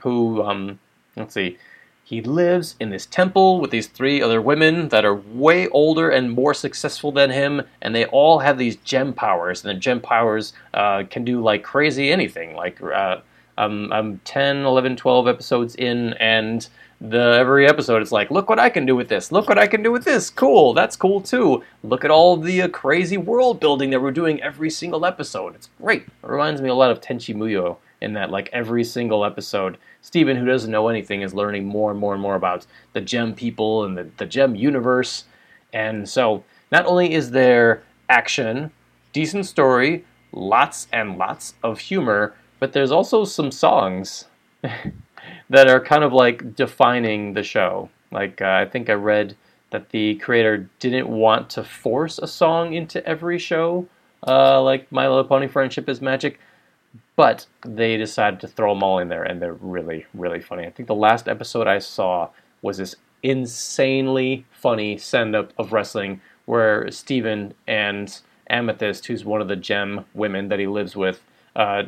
who, 0.00 0.42
um, 0.42 0.78
let's 1.16 1.34
see, 1.34 1.58
he 2.04 2.20
lives 2.20 2.76
in 2.78 2.90
this 2.90 3.06
temple 3.06 3.60
with 3.60 3.70
these 3.70 3.86
three 3.86 4.20
other 4.20 4.40
women 4.42 4.90
that 4.90 5.06
are 5.06 5.14
way 5.14 5.68
older 5.68 6.10
and 6.10 6.30
more 6.30 6.52
successful 6.52 7.10
than 7.10 7.30
him, 7.30 7.62
and 7.80 7.94
they 7.94 8.04
all 8.06 8.38
have 8.40 8.58
these 8.58 8.76
gem 8.76 9.14
powers, 9.14 9.64
and 9.64 9.74
the 9.74 9.80
gem 9.80 10.02
powers 10.02 10.52
uh, 10.74 11.04
can 11.10 11.24
do 11.24 11.42
like 11.42 11.62
crazy 11.62 12.12
anything. 12.12 12.54
Like, 12.54 12.80
uh, 12.82 13.20
um, 13.56 13.90
I'm 13.90 14.18
10, 14.24 14.64
11, 14.64 14.96
12 14.96 15.28
episodes 15.28 15.74
in, 15.76 16.12
and 16.14 16.68
the 17.00 17.36
every 17.38 17.66
episode 17.66 18.02
it's 18.02 18.12
like, 18.12 18.30
look 18.30 18.50
what 18.50 18.58
I 18.58 18.68
can 18.68 18.84
do 18.84 18.94
with 18.94 19.08
this. 19.08 19.32
Look 19.32 19.48
what 19.48 19.58
I 19.58 19.66
can 19.66 19.82
do 19.82 19.90
with 19.90 20.04
this. 20.04 20.28
Cool, 20.28 20.74
that's 20.74 20.96
cool 20.96 21.22
too. 21.22 21.62
Look 21.82 22.04
at 22.04 22.10
all 22.10 22.36
the 22.36 22.62
uh, 22.62 22.68
crazy 22.68 23.16
world 23.16 23.60
building 23.60 23.88
that 23.90 24.02
we're 24.02 24.10
doing 24.10 24.42
every 24.42 24.68
single 24.68 25.06
episode. 25.06 25.54
It's 25.54 25.70
great. 25.80 26.02
It 26.02 26.28
reminds 26.28 26.60
me 26.60 26.68
a 26.68 26.74
lot 26.74 26.90
of 26.90 27.00
Tenchi 27.00 27.34
Muyo 27.34 27.78
in 28.04 28.12
that 28.12 28.30
like 28.30 28.48
every 28.52 28.84
single 28.84 29.24
episode, 29.24 29.78
Steven, 30.02 30.36
who 30.36 30.46
doesn't 30.46 30.70
know 30.70 30.88
anything, 30.88 31.22
is 31.22 31.34
learning 31.34 31.66
more 31.66 31.90
and 31.90 31.98
more 31.98 32.12
and 32.12 32.22
more 32.22 32.36
about 32.36 32.66
the 32.92 33.00
gem 33.00 33.34
people 33.34 33.84
and 33.84 33.96
the, 33.96 34.08
the 34.18 34.26
gem 34.26 34.54
universe. 34.54 35.24
And 35.72 36.08
so 36.08 36.44
not 36.70 36.86
only 36.86 37.14
is 37.14 37.30
there 37.30 37.82
action, 38.08 38.70
decent 39.12 39.46
story, 39.46 40.04
lots 40.32 40.86
and 40.92 41.18
lots 41.18 41.54
of 41.62 41.80
humor, 41.80 42.34
but 42.60 42.72
there's 42.72 42.92
also 42.92 43.24
some 43.24 43.50
songs 43.50 44.26
that 45.50 45.68
are 45.68 45.80
kind 45.80 46.04
of 46.04 46.12
like 46.12 46.54
defining 46.54 47.32
the 47.32 47.42
show. 47.42 47.88
Like 48.12 48.40
uh, 48.40 48.50
I 48.62 48.66
think 48.66 48.88
I 48.88 48.94
read 48.94 49.36
that 49.70 49.90
the 49.90 50.14
creator 50.16 50.68
didn't 50.78 51.08
want 51.08 51.50
to 51.50 51.64
force 51.64 52.18
a 52.18 52.28
song 52.28 52.74
into 52.74 53.04
every 53.06 53.38
show, 53.38 53.88
uh, 54.26 54.62
like 54.62 54.90
My 54.92 55.08
Little 55.08 55.24
Pony 55.24 55.48
Friendship 55.48 55.88
is 55.88 56.00
Magic, 56.00 56.38
but 57.16 57.46
they 57.64 57.96
decided 57.96 58.40
to 58.40 58.48
throw 58.48 58.74
them 58.74 58.82
all 58.82 58.98
in 58.98 59.08
there, 59.08 59.22
and 59.22 59.40
they're 59.40 59.54
really, 59.54 60.06
really 60.14 60.40
funny. 60.40 60.66
I 60.66 60.70
think 60.70 60.88
the 60.88 60.94
last 60.94 61.28
episode 61.28 61.66
I 61.66 61.78
saw 61.78 62.30
was 62.62 62.78
this 62.78 62.96
insanely 63.22 64.44
funny 64.50 64.98
send 64.98 65.34
up 65.34 65.52
of 65.58 65.72
wrestling 65.72 66.20
where 66.44 66.90
Steven 66.90 67.54
and 67.66 68.20
Amethyst, 68.48 69.06
who's 69.06 69.24
one 69.24 69.40
of 69.40 69.48
the 69.48 69.56
gem 69.56 70.04
women 70.12 70.48
that 70.48 70.58
he 70.58 70.66
lives 70.66 70.94
with, 70.96 71.22
uh, 71.56 71.84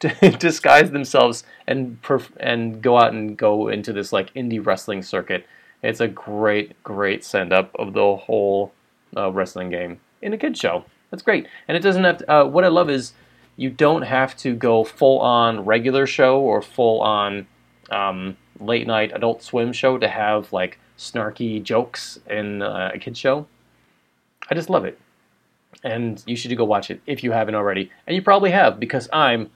disguise 0.38 0.90
themselves 0.90 1.44
and 1.66 2.00
perf- 2.02 2.36
and 2.38 2.82
go 2.82 2.98
out 2.98 3.12
and 3.12 3.36
go 3.36 3.68
into 3.68 3.92
this 3.92 4.12
like 4.12 4.32
indie 4.34 4.64
wrestling 4.64 5.02
circuit. 5.02 5.46
It's 5.82 6.00
a 6.00 6.08
great, 6.08 6.82
great 6.82 7.24
send 7.24 7.52
up 7.52 7.70
of 7.78 7.92
the 7.92 8.16
whole 8.16 8.72
uh, 9.16 9.30
wrestling 9.30 9.70
game 9.70 10.00
in 10.22 10.32
a 10.32 10.38
kid 10.38 10.56
show. 10.56 10.84
That's 11.10 11.22
great, 11.22 11.46
and 11.68 11.76
it 11.76 11.80
doesn't 11.80 12.04
have. 12.04 12.18
To, 12.18 12.32
uh, 12.32 12.44
what 12.44 12.64
I 12.64 12.68
love 12.68 12.88
is 12.88 13.12
you 13.60 13.68
don't 13.68 14.02
have 14.02 14.34
to 14.34 14.54
go 14.54 14.82
full 14.82 15.18
on 15.18 15.66
regular 15.66 16.06
show 16.06 16.40
or 16.40 16.62
full 16.62 17.02
on 17.02 17.46
um, 17.90 18.34
late 18.58 18.86
night 18.86 19.12
adult 19.14 19.42
swim 19.42 19.70
show 19.70 19.98
to 19.98 20.08
have 20.08 20.50
like 20.50 20.78
snarky 20.96 21.62
jokes 21.62 22.18
in 22.30 22.62
uh, 22.62 22.90
a 22.94 22.98
kid 22.98 23.14
show. 23.18 23.46
I 24.50 24.54
just 24.54 24.70
love 24.70 24.86
it. 24.86 24.98
And 25.84 26.24
you 26.26 26.36
should 26.36 26.56
go 26.56 26.64
watch 26.64 26.90
it 26.90 27.02
if 27.06 27.22
you 27.22 27.32
haven't 27.32 27.54
already. 27.54 27.92
And 28.06 28.16
you 28.16 28.22
probably 28.22 28.50
have 28.50 28.80
because 28.80 29.10
I'm 29.12 29.50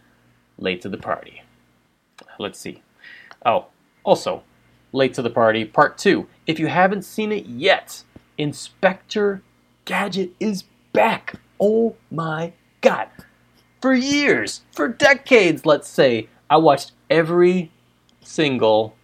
late 0.58 0.82
to 0.82 0.90
the 0.90 0.98
party. 0.98 1.42
Let's 2.38 2.58
see. 2.58 2.82
Oh, 3.46 3.68
also, 4.04 4.42
late 4.92 5.14
to 5.14 5.22
the 5.22 5.30
party, 5.30 5.64
part 5.64 5.96
two. 5.96 6.26
If 6.46 6.58
you 6.58 6.66
haven't 6.66 7.06
seen 7.06 7.32
it 7.32 7.46
yet, 7.46 8.02
Inspector 8.36 9.40
Gadget 9.86 10.34
is 10.38 10.64
back. 10.92 11.36
Oh 11.58 11.96
my 12.10 12.52
god 12.82 13.08
for 13.84 13.92
years, 13.92 14.62
for 14.72 14.88
decades, 14.88 15.66
let's 15.66 15.90
say, 15.90 16.26
I 16.48 16.56
watched 16.56 16.92
every 17.10 17.70
single 18.22 18.96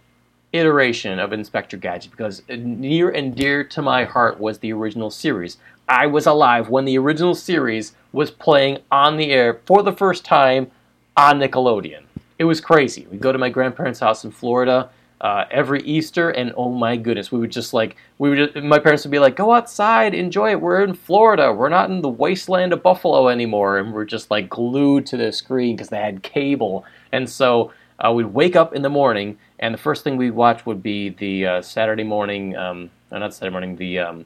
iteration 0.53 1.19
of 1.19 1.33
Inspector 1.33 1.77
Gadget 1.77 2.09
because 2.09 2.41
near 2.49 3.11
and 3.11 3.35
dear 3.35 3.63
to 3.63 3.81
my 3.83 4.05
heart 4.05 4.39
was 4.39 4.57
the 4.57 4.73
original 4.73 5.11
series. 5.11 5.57
I 5.87 6.07
was 6.07 6.25
alive 6.25 6.69
when 6.69 6.85
the 6.85 6.97
original 6.97 7.35
series 7.35 7.93
was 8.11 8.31
playing 8.31 8.79
on 8.91 9.17
the 9.17 9.29
air 9.29 9.61
for 9.67 9.83
the 9.83 9.93
first 9.93 10.25
time 10.25 10.71
on 11.15 11.39
Nickelodeon. 11.39 12.01
It 12.39 12.45
was 12.45 12.59
crazy. 12.59 13.05
We'd 13.11 13.21
go 13.21 13.31
to 13.31 13.37
my 13.37 13.49
grandparents' 13.49 13.99
house 13.99 14.25
in 14.25 14.31
Florida 14.31 14.89
uh, 15.21 15.45
every 15.51 15.81
Easter, 15.83 16.31
and 16.31 16.51
oh 16.57 16.71
my 16.71 16.97
goodness, 16.97 17.31
we 17.31 17.39
would 17.39 17.51
just 17.51 17.73
like 17.73 17.95
we 18.17 18.29
would. 18.29 18.53
Just, 18.53 18.65
my 18.65 18.79
parents 18.79 19.05
would 19.05 19.11
be 19.11 19.19
like, 19.19 19.35
"Go 19.35 19.53
outside, 19.53 20.15
enjoy 20.15 20.49
it. 20.51 20.61
We're 20.61 20.83
in 20.83 20.95
Florida. 20.95 21.53
We're 21.53 21.69
not 21.69 21.91
in 21.91 22.01
the 22.01 22.09
wasteland 22.09 22.73
of 22.73 22.81
Buffalo 22.81 23.29
anymore." 23.29 23.77
And 23.77 23.93
we're 23.93 24.05
just 24.05 24.31
like 24.31 24.49
glued 24.49 25.05
to 25.07 25.17
the 25.17 25.31
screen 25.31 25.75
because 25.75 25.89
they 25.89 25.99
had 25.99 26.23
cable, 26.23 26.85
and 27.11 27.29
so 27.29 27.71
uh, 27.99 28.11
we'd 28.11 28.25
wake 28.25 28.55
up 28.55 28.73
in 28.73 28.81
the 28.81 28.89
morning, 28.89 29.37
and 29.59 29.73
the 29.73 29.77
first 29.77 30.03
thing 30.03 30.17
we'd 30.17 30.31
watch 30.31 30.65
would 30.65 30.81
be 30.81 31.09
the 31.09 31.45
uh, 31.45 31.61
Saturday 31.61 32.03
morning, 32.03 32.55
um, 32.57 32.89
not 33.11 33.31
Saturday 33.31 33.51
morning, 33.51 33.75
the 33.75 33.99
um, 33.99 34.25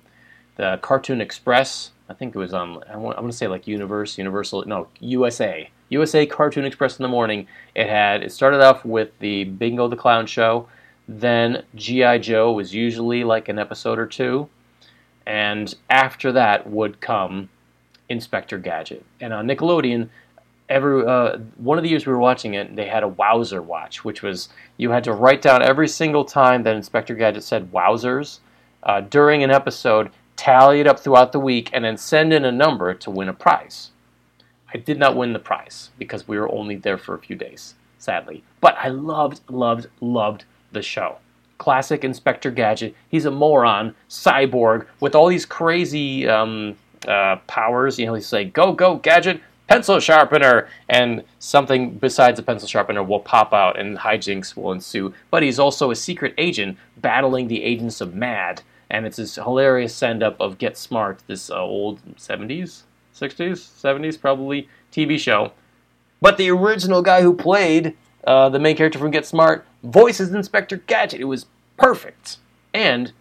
the 0.55 0.79
Cartoon 0.81 1.19
Express. 1.19 1.91
I 2.07 2.13
think 2.13 2.35
it 2.35 2.39
was 2.39 2.53
on. 2.53 2.81
I 2.89 2.95
want, 2.95 3.17
I 3.17 3.21
want 3.21 3.33
to 3.33 3.37
say 3.37 3.47
like 3.47 3.67
Universe, 3.67 4.17
Universal, 4.17 4.63
no 4.65 4.87
USA. 5.01 5.69
USA 5.89 6.25
Cartoon 6.25 6.63
Express 6.63 6.97
in 6.97 7.03
the 7.03 7.09
morning. 7.09 7.47
It 7.75 7.89
had. 7.89 8.23
It 8.23 8.31
started 8.31 8.61
off 8.61 8.85
with 8.85 9.09
the 9.19 9.43
Bingo 9.43 9.89
the 9.89 9.97
Clown 9.97 10.25
show. 10.25 10.69
Then 11.07 11.63
G.I. 11.75 12.19
Joe 12.19 12.51
was 12.51 12.73
usually 12.73 13.23
like 13.23 13.47
an 13.49 13.59
episode 13.59 13.99
or 13.99 14.07
two. 14.07 14.49
And 15.25 15.73
after 15.89 16.31
that 16.31 16.69
would 16.69 16.99
come 17.01 17.49
Inspector 18.09 18.57
Gadget. 18.59 19.03
And 19.19 19.33
on 19.33 19.47
Nickelodeon, 19.47 20.09
every 20.69 21.05
uh, 21.05 21.37
one 21.57 21.77
of 21.77 21.83
the 21.83 21.89
years 21.89 22.05
we 22.05 22.13
were 22.13 22.19
watching 22.19 22.53
it, 22.53 22.75
they 22.75 22.87
had 22.87 23.03
a 23.03 23.07
Wowzer 23.07 23.61
watch, 23.61 24.03
which 24.03 24.21
was 24.21 24.49
you 24.77 24.91
had 24.91 25.03
to 25.05 25.13
write 25.13 25.41
down 25.41 25.61
every 25.61 25.87
single 25.87 26.25
time 26.25 26.63
that 26.63 26.75
Inspector 26.75 27.13
Gadget 27.15 27.43
said 27.43 27.71
Wowzers 27.71 28.39
uh, 28.83 29.01
during 29.01 29.43
an 29.43 29.51
episode, 29.51 30.11
tally 30.35 30.79
it 30.79 30.87
up 30.87 30.99
throughout 30.99 31.31
the 31.31 31.39
week, 31.39 31.69
and 31.73 31.85
then 31.85 31.97
send 31.97 32.33
in 32.33 32.45
a 32.45 32.51
number 32.51 32.93
to 32.93 33.09
win 33.09 33.29
a 33.29 33.33
prize. 33.33 33.91
I 34.73 34.77
did 34.77 34.99
not 34.99 35.15
win 35.15 35.33
the 35.33 35.39
prize 35.39 35.89
because 35.97 36.27
we 36.27 36.37
were 36.37 36.51
only 36.51 36.75
there 36.75 36.97
for 36.97 37.15
a 37.15 37.19
few 37.19 37.35
days, 37.35 37.75
sadly. 37.97 38.43
But 38.59 38.75
I 38.77 38.89
loved, 38.89 39.41
loved, 39.49 39.87
loved 40.01 40.45
the 40.75 40.83
show. 40.83 41.17
Classic 41.57 42.03
Inspector 42.03 42.51
Gadget. 42.51 42.95
He's 43.09 43.25
a 43.25 43.31
moron, 43.31 43.95
cyborg, 44.07 44.85
with 44.99 45.15
all 45.15 45.27
these 45.27 45.45
crazy 45.45 46.27
um, 46.27 46.75
uh, 47.07 47.37
powers. 47.47 47.97
You 47.97 48.05
know, 48.05 48.13
he's 48.13 48.31
like, 48.31 48.53
go, 48.53 48.73
go, 48.73 48.97
Gadget, 48.97 49.41
pencil 49.67 49.99
sharpener, 49.99 50.67
and 50.89 51.23
something 51.39 51.95
besides 51.97 52.37
a 52.39 52.43
pencil 52.43 52.67
sharpener 52.67 53.03
will 53.03 53.19
pop 53.19 53.53
out 53.53 53.79
and 53.79 53.97
hijinks 53.97 54.55
will 54.55 54.71
ensue. 54.71 55.13
But 55.31 55.41
he's 55.41 55.57
also 55.57 55.89
a 55.89 55.95
secret 55.95 56.35
agent 56.37 56.77
battling 56.97 57.47
the 57.47 57.63
agents 57.63 58.01
of 58.01 58.13
MAD, 58.13 58.61
and 58.91 59.05
it's 59.05 59.17
this 59.17 59.35
hilarious 59.35 59.95
send 59.95 60.21
up 60.21 60.39
of 60.39 60.57
Get 60.57 60.77
Smart, 60.77 61.23
this 61.25 61.49
uh, 61.49 61.63
old 61.63 61.99
70s, 62.17 62.83
60s, 63.15 63.57
70s 63.81 64.19
probably 64.19 64.69
TV 64.91 65.17
show. 65.17 65.53
But 66.21 66.37
the 66.37 66.49
original 66.49 67.01
guy 67.01 67.21
who 67.21 67.33
played 67.33 67.95
uh, 68.25 68.49
the 68.49 68.59
main 68.59 68.75
character 68.75 68.99
from 68.99 69.11
Get 69.11 69.25
Smart 69.25 69.65
voices 69.83 70.33
Inspector 70.33 70.75
Gadget. 70.87 71.21
It 71.21 71.25
was 71.25 71.45
perfect. 71.77 72.37
And 72.73 73.11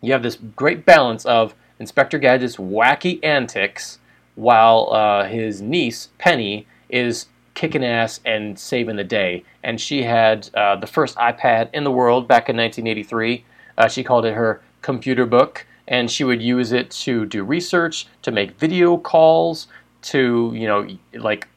you 0.00 0.12
have 0.12 0.22
this 0.22 0.36
great 0.56 0.84
balance 0.84 1.24
of 1.24 1.54
Inspector 1.78 2.16
Gadget's 2.18 2.56
wacky 2.56 3.22
antics 3.24 3.98
while 4.34 4.92
uh, 4.92 5.26
his 5.26 5.60
niece, 5.60 6.08
Penny, 6.18 6.66
is 6.88 7.26
kicking 7.54 7.84
ass 7.84 8.20
and 8.24 8.58
saving 8.58 8.96
the 8.96 9.04
day. 9.04 9.44
And 9.62 9.80
she 9.80 10.02
had 10.02 10.48
uh, 10.54 10.76
the 10.76 10.86
first 10.86 11.16
iPad 11.16 11.68
in 11.72 11.84
the 11.84 11.90
world 11.90 12.28
back 12.28 12.48
in 12.48 12.56
1983. 12.56 13.44
Uh, 13.76 13.88
she 13.88 14.02
called 14.02 14.24
it 14.24 14.34
her 14.34 14.62
computer 14.80 15.26
book, 15.26 15.66
and 15.86 16.10
she 16.10 16.24
would 16.24 16.42
use 16.42 16.72
it 16.72 16.90
to 16.90 17.26
do 17.26 17.44
research, 17.44 18.06
to 18.22 18.30
make 18.30 18.58
video 18.58 18.96
calls, 18.96 19.68
to, 20.02 20.52
you 20.54 20.66
know, 20.66 20.86
like 21.14 21.48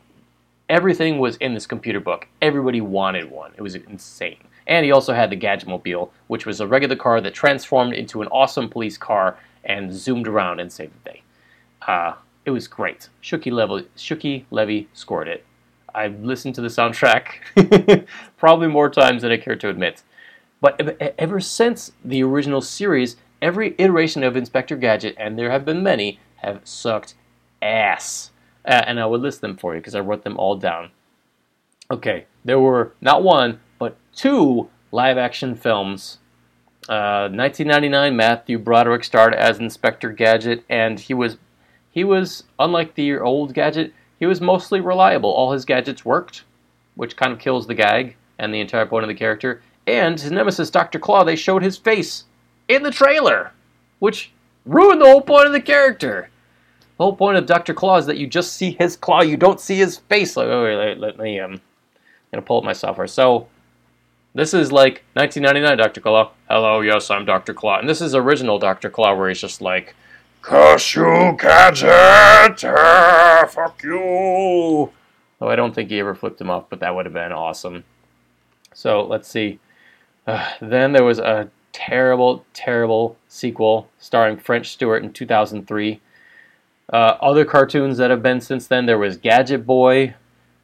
Everything 0.67 1.19
was 1.19 1.35
in 1.37 1.53
this 1.53 1.67
computer 1.67 1.99
book. 1.99 2.27
Everybody 2.41 2.81
wanted 2.81 3.29
one. 3.29 3.51
It 3.55 3.61
was 3.61 3.75
insane. 3.75 4.37
And 4.67 4.83
he 4.83 4.91
also 4.91 5.13
had 5.13 5.29
the 5.29 5.37
Gadgetmobile, 5.37 6.09
which 6.27 6.45
was 6.45 6.59
a 6.59 6.67
regular 6.67 6.95
car 6.95 7.21
that 7.21 7.33
transformed 7.33 7.93
into 7.93 8.21
an 8.21 8.27
awesome 8.29 8.69
police 8.69 8.97
car 8.97 9.37
and 9.63 9.93
zoomed 9.93 10.27
around 10.27 10.59
and 10.59 10.71
saved 10.71 10.93
the 11.03 11.11
day. 11.11 11.21
Uh, 11.87 12.13
it 12.45 12.51
was 12.51 12.67
great. 12.67 13.09
Shuki 13.21 13.51
Levy, 13.51 13.87
Shuki 13.95 14.45
Levy 14.49 14.87
scored 14.93 15.27
it. 15.27 15.45
I've 15.93 16.23
listened 16.23 16.55
to 16.55 16.61
the 16.61 16.67
soundtrack 16.67 18.07
probably 18.37 18.67
more 18.67 18.89
times 18.89 19.21
than 19.21 19.31
I 19.31 19.37
care 19.37 19.55
to 19.55 19.69
admit. 19.69 20.03
But 20.61 20.99
ever 21.19 21.39
since 21.39 21.91
the 22.03 22.23
original 22.23 22.61
series, 22.61 23.17
every 23.41 23.75
iteration 23.77 24.23
of 24.23 24.35
Inspector 24.35 24.75
Gadget, 24.77 25.15
and 25.17 25.37
there 25.37 25.51
have 25.51 25.63
been 25.63 25.83
many, 25.83 26.19
have 26.37 26.61
sucked 26.63 27.13
ass. 27.61 28.31
Uh, 28.65 28.83
and 28.87 28.99
I 28.99 29.05
will 29.05 29.19
list 29.19 29.41
them 29.41 29.57
for 29.57 29.75
you 29.75 29.81
because 29.81 29.95
I 29.95 29.99
wrote 29.99 30.23
them 30.23 30.37
all 30.37 30.55
down. 30.55 30.91
Okay, 31.91 32.25
there 32.43 32.59
were 32.59 32.93
not 32.99 33.23
one, 33.23 33.59
but 33.77 33.95
two 34.15 34.69
live 34.91 35.17
action 35.17 35.55
films. 35.55 36.17
Uh, 36.89 37.29
1999, 37.29 38.15
Matthew 38.15 38.57
Broderick 38.57 39.03
starred 39.03 39.35
as 39.35 39.59
Inspector 39.59 40.09
Gadget, 40.13 40.63
and 40.69 40.99
he 40.99 41.13
was 41.13 41.37
he 41.91 42.03
was 42.03 42.43
unlike 42.59 42.95
the 42.95 43.17
old 43.17 43.53
Gadget. 43.53 43.93
He 44.19 44.25
was 44.25 44.41
mostly 44.41 44.81
reliable. 44.81 45.31
All 45.31 45.51
his 45.51 45.65
gadgets 45.65 46.05
worked, 46.05 46.43
which 46.95 47.15
kind 47.15 47.31
of 47.31 47.39
kills 47.39 47.67
the 47.67 47.73
gag 47.73 48.15
and 48.39 48.53
the 48.53 48.59
entire 48.59 48.85
point 48.85 49.03
of 49.03 49.07
the 49.07 49.13
character. 49.13 49.61
And 49.87 50.19
his 50.19 50.31
nemesis, 50.31 50.69
Dr. 50.69 50.99
Claw, 50.99 51.23
they 51.23 51.35
showed 51.35 51.63
his 51.63 51.77
face 51.77 52.23
in 52.67 52.83
the 52.83 52.91
trailer, 52.91 53.51
which 53.99 54.31
ruined 54.65 55.01
the 55.01 55.05
whole 55.05 55.21
point 55.21 55.47
of 55.47 55.53
the 55.53 55.61
character. 55.61 56.29
The 56.97 57.03
whole 57.03 57.15
point 57.15 57.37
of 57.37 57.45
Dr. 57.45 57.73
Claw 57.73 57.97
is 57.97 58.05
that 58.05 58.17
you 58.17 58.25
just 58.25 58.53
see 58.53 58.71
his 58.71 58.95
claw, 58.95 59.21
you 59.21 59.35
don't 59.35 59.59
see 59.59 59.75
his 59.75 59.97
face. 59.97 60.37
Like, 60.37 60.47
oh, 60.47 60.63
wait, 60.63 60.75
let, 60.75 60.99
let 60.99 61.17
me, 61.17 61.39
um, 61.41 61.51
I'm 61.51 61.59
gonna 62.31 62.41
pull 62.41 62.59
up 62.59 62.63
my 62.63 62.73
software. 62.73 63.07
So, 63.07 63.47
this 64.33 64.53
is 64.53 64.71
like 64.71 65.03
1999 65.13 65.77
Dr. 65.77 66.01
Claw. 66.01 66.31
Hello, 66.49 66.79
yes, 66.79 67.09
I'm 67.09 67.25
Dr. 67.25 67.53
Claw. 67.53 67.79
And 67.79 67.89
this 67.89 68.01
is 68.01 68.15
original 68.15 68.59
Dr. 68.59 68.89
Claw 68.89 69.13
where 69.13 69.27
he's 69.27 69.41
just 69.41 69.61
like, 69.61 69.93
Curse 70.41 70.95
you, 70.95 71.35
gadget! 71.37 72.63
Ah, 72.63 73.45
fuck 73.49 73.83
you! 73.83 74.91
Oh, 75.41 75.47
I 75.49 75.55
don't 75.57 75.75
think 75.75 75.89
he 75.89 75.99
ever 75.99 76.15
flipped 76.15 76.39
him 76.39 76.49
off, 76.49 76.69
but 76.69 76.79
that 76.79 76.95
would 76.95 77.05
have 77.05 77.13
been 77.13 77.33
awesome. 77.33 77.83
So, 78.73 79.03
let's 79.03 79.27
see. 79.27 79.59
Uh, 80.25 80.49
then 80.61 80.93
there 80.93 81.03
was 81.03 81.19
a 81.19 81.49
terrible, 81.73 82.45
terrible 82.53 83.17
sequel 83.27 83.89
starring 83.99 84.37
French 84.37 84.69
Stewart 84.71 85.03
in 85.03 85.11
2003. 85.11 85.99
Uh, 86.91 87.17
other 87.21 87.45
cartoons 87.45 87.97
that 87.97 88.09
have 88.09 88.21
been 88.21 88.41
since 88.41 88.67
then, 88.67 88.85
there 88.85 88.97
was 88.97 89.17
Gadget 89.17 89.65
Boy, 89.65 90.15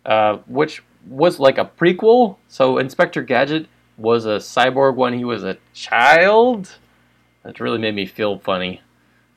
uh, 0.05 0.37
which 0.47 0.83
was 1.07 1.39
like 1.39 1.57
a 1.57 1.65
prequel. 1.65 2.37
So 2.47 2.77
Inspector 2.77 3.21
Gadget 3.23 3.67
was 3.97 4.25
a 4.25 4.37
cyborg 4.37 4.95
when 4.95 5.13
he 5.13 5.25
was 5.25 5.43
a 5.43 5.57
child. 5.73 6.75
That 7.43 7.59
really 7.59 7.79
made 7.79 7.95
me 7.95 8.05
feel 8.05 8.39
funny. 8.39 8.81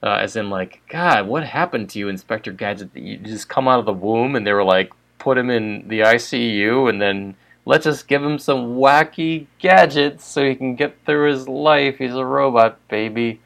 Uh, 0.03 0.19
as 0.21 0.37
in, 0.37 0.51
like, 0.51 0.83
God, 0.91 1.27
what 1.27 1.45
happened 1.45 1.89
to 1.91 1.99
you, 1.99 2.09
Inspector 2.09 2.53
Gadget? 2.53 2.95
You 2.95 3.17
just 3.17 3.49
come 3.49 3.67
out 3.67 3.79
of 3.79 3.87
the 3.87 3.93
womb 3.95 4.37
and 4.37 4.47
they 4.47 4.53
were 4.53 4.65
like, 4.65 4.93
put 5.19 5.39
him 5.39 5.49
in 5.49 5.89
the 5.89 6.01
ICU 6.01 6.91
and 6.91 7.01
then 7.01 7.37
Let's 7.67 7.85
just 7.85 8.09
give 8.09 8.23
him 8.23 8.39
some 8.39 8.77
wacky 8.77 9.47
gadgets 9.59 10.27
so 10.27 10.45
he 10.45 10.55
can 10.55 10.77
get 10.77 10.97
through 11.07 11.31
his 11.31 11.49
life. 11.49 11.97
He's 11.97 12.15
a 12.15 12.25
robot, 12.25 12.79
baby. 12.89 13.41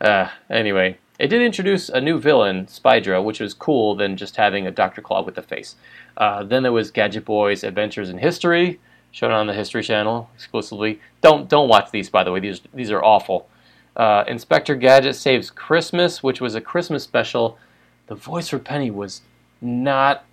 Uh, 0.00 0.28
anyway, 0.50 0.98
it 1.18 1.28
did 1.28 1.42
introduce 1.42 1.88
a 1.88 2.00
new 2.00 2.18
villain, 2.18 2.66
Spydra, 2.66 3.22
which 3.22 3.40
was 3.40 3.54
cool 3.54 3.94
than 3.94 4.16
just 4.16 4.36
having 4.36 4.66
a 4.66 4.70
Dr. 4.70 5.02
Claw 5.02 5.22
with 5.22 5.38
a 5.38 5.42
face. 5.42 5.76
Uh, 6.16 6.44
then 6.44 6.62
there 6.62 6.72
was 6.72 6.90
Gadget 6.90 7.24
Boy's 7.24 7.64
Adventures 7.64 8.10
in 8.10 8.18
History, 8.18 8.80
shown 9.10 9.30
on 9.30 9.46
the 9.46 9.54
History 9.54 9.82
Channel 9.82 10.30
exclusively. 10.34 11.00
Don't 11.20 11.48
don't 11.48 11.68
watch 11.68 11.90
these, 11.90 12.10
by 12.10 12.24
the 12.24 12.32
way. 12.32 12.40
These 12.40 12.60
these 12.74 12.90
are 12.90 13.02
awful. 13.02 13.48
Uh, 13.96 14.24
Inspector 14.28 14.74
Gadget 14.76 15.16
Saves 15.16 15.50
Christmas, 15.50 16.22
which 16.22 16.40
was 16.40 16.54
a 16.54 16.60
Christmas 16.60 17.02
special. 17.02 17.58
The 18.06 18.14
voice 18.14 18.48
for 18.48 18.58
Penny 18.58 18.90
was 18.90 19.22
not 19.60 20.24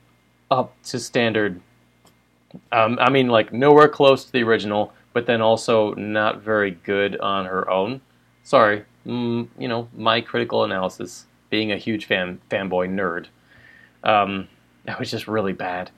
up 0.51 0.74
to 0.84 1.00
standard 1.00 1.60
um, 2.72 2.98
I 3.00 3.10
mean, 3.10 3.27
like 3.27 3.54
nowhere 3.54 3.88
close 3.88 4.25
to 4.25 4.32
the 4.32 4.44
original, 4.44 4.94
but 5.13 5.25
then 5.25 5.42
also 5.42 5.94
not 5.94 6.42
very 6.42 6.72
good 6.72 7.20
on 7.20 7.46
her 7.46 7.70
own. 7.70 8.01
Sorry, 8.46 8.86
mm, 9.05 9.50
you 9.60 9.68
know 9.68 9.90
my 9.98 10.22
critical 10.22 10.64
analysis. 10.64 11.25
Being 11.50 11.74
a 11.74 11.77
huge 11.77 12.05
fan 12.05 12.40
fanboy 12.50 12.88
nerd, 12.90 13.27
um, 14.10 14.48
that 14.86 14.98
was 14.98 15.12
just 15.12 15.27
really 15.27 15.51
bad. 15.51 15.92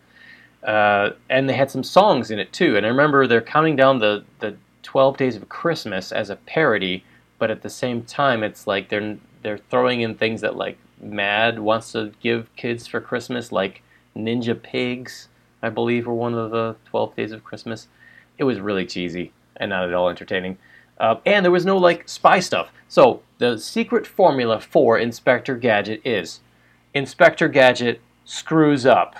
Uh, 0.63 1.11
and 1.29 1.47
they 1.47 1.53
had 1.53 1.69
some 1.69 1.83
songs 1.83 2.31
in 2.31 2.39
it 2.39 2.51
too. 2.51 2.75
And 2.75 2.85
I 2.85 2.89
remember 2.89 3.27
they're 3.27 3.41
counting 3.41 3.75
down 3.75 3.99
the 3.99 4.23
the 4.39 4.57
12 4.81 5.17
Days 5.17 5.35
of 5.35 5.47
Christmas 5.49 6.11
as 6.11 6.31
a 6.31 6.35
parody, 6.35 7.03
but 7.37 7.51
at 7.51 7.61
the 7.61 7.69
same 7.69 8.01
time, 8.01 8.41
it's 8.41 8.65
like 8.65 8.89
they're 8.89 9.17
they're 9.43 9.59
throwing 9.69 10.01
in 10.01 10.15
things 10.15 10.41
that 10.41 10.55
like 10.55 10.79
Mad 10.99 11.59
wants 11.59 11.91
to 11.91 12.11
give 12.21 12.53
kids 12.55 12.87
for 12.87 12.99
Christmas, 12.99 13.51
like 13.51 13.83
Ninja 14.15 14.59
Pigs 14.59 15.27
I 15.61 15.69
believe, 15.69 16.07
were 16.07 16.13
one 16.13 16.33
of 16.33 16.51
the 16.51 16.75
12 16.85 17.15
Days 17.15 17.31
of 17.31 17.43
Christmas. 17.43 17.87
It 18.37 18.43
was 18.43 18.59
really 18.59 18.85
cheesy 18.85 19.31
and 19.55 19.69
not 19.69 19.87
at 19.87 19.93
all 19.93 20.09
entertaining. 20.09 20.57
Uh, 20.99 21.15
and 21.25 21.45
there 21.45 21.51
was 21.51 21.65
no 21.65 21.77
like 21.77 22.07
spy 22.07 22.39
stuff. 22.39 22.71
So 22.87 23.21
the 23.37 23.57
secret 23.57 24.07
formula 24.07 24.59
for 24.59 24.97
Inspector 24.97 25.55
Gadget 25.57 26.01
is 26.05 26.39
Inspector 26.93 27.47
Gadget 27.49 28.01
screws 28.25 28.85
up, 28.85 29.15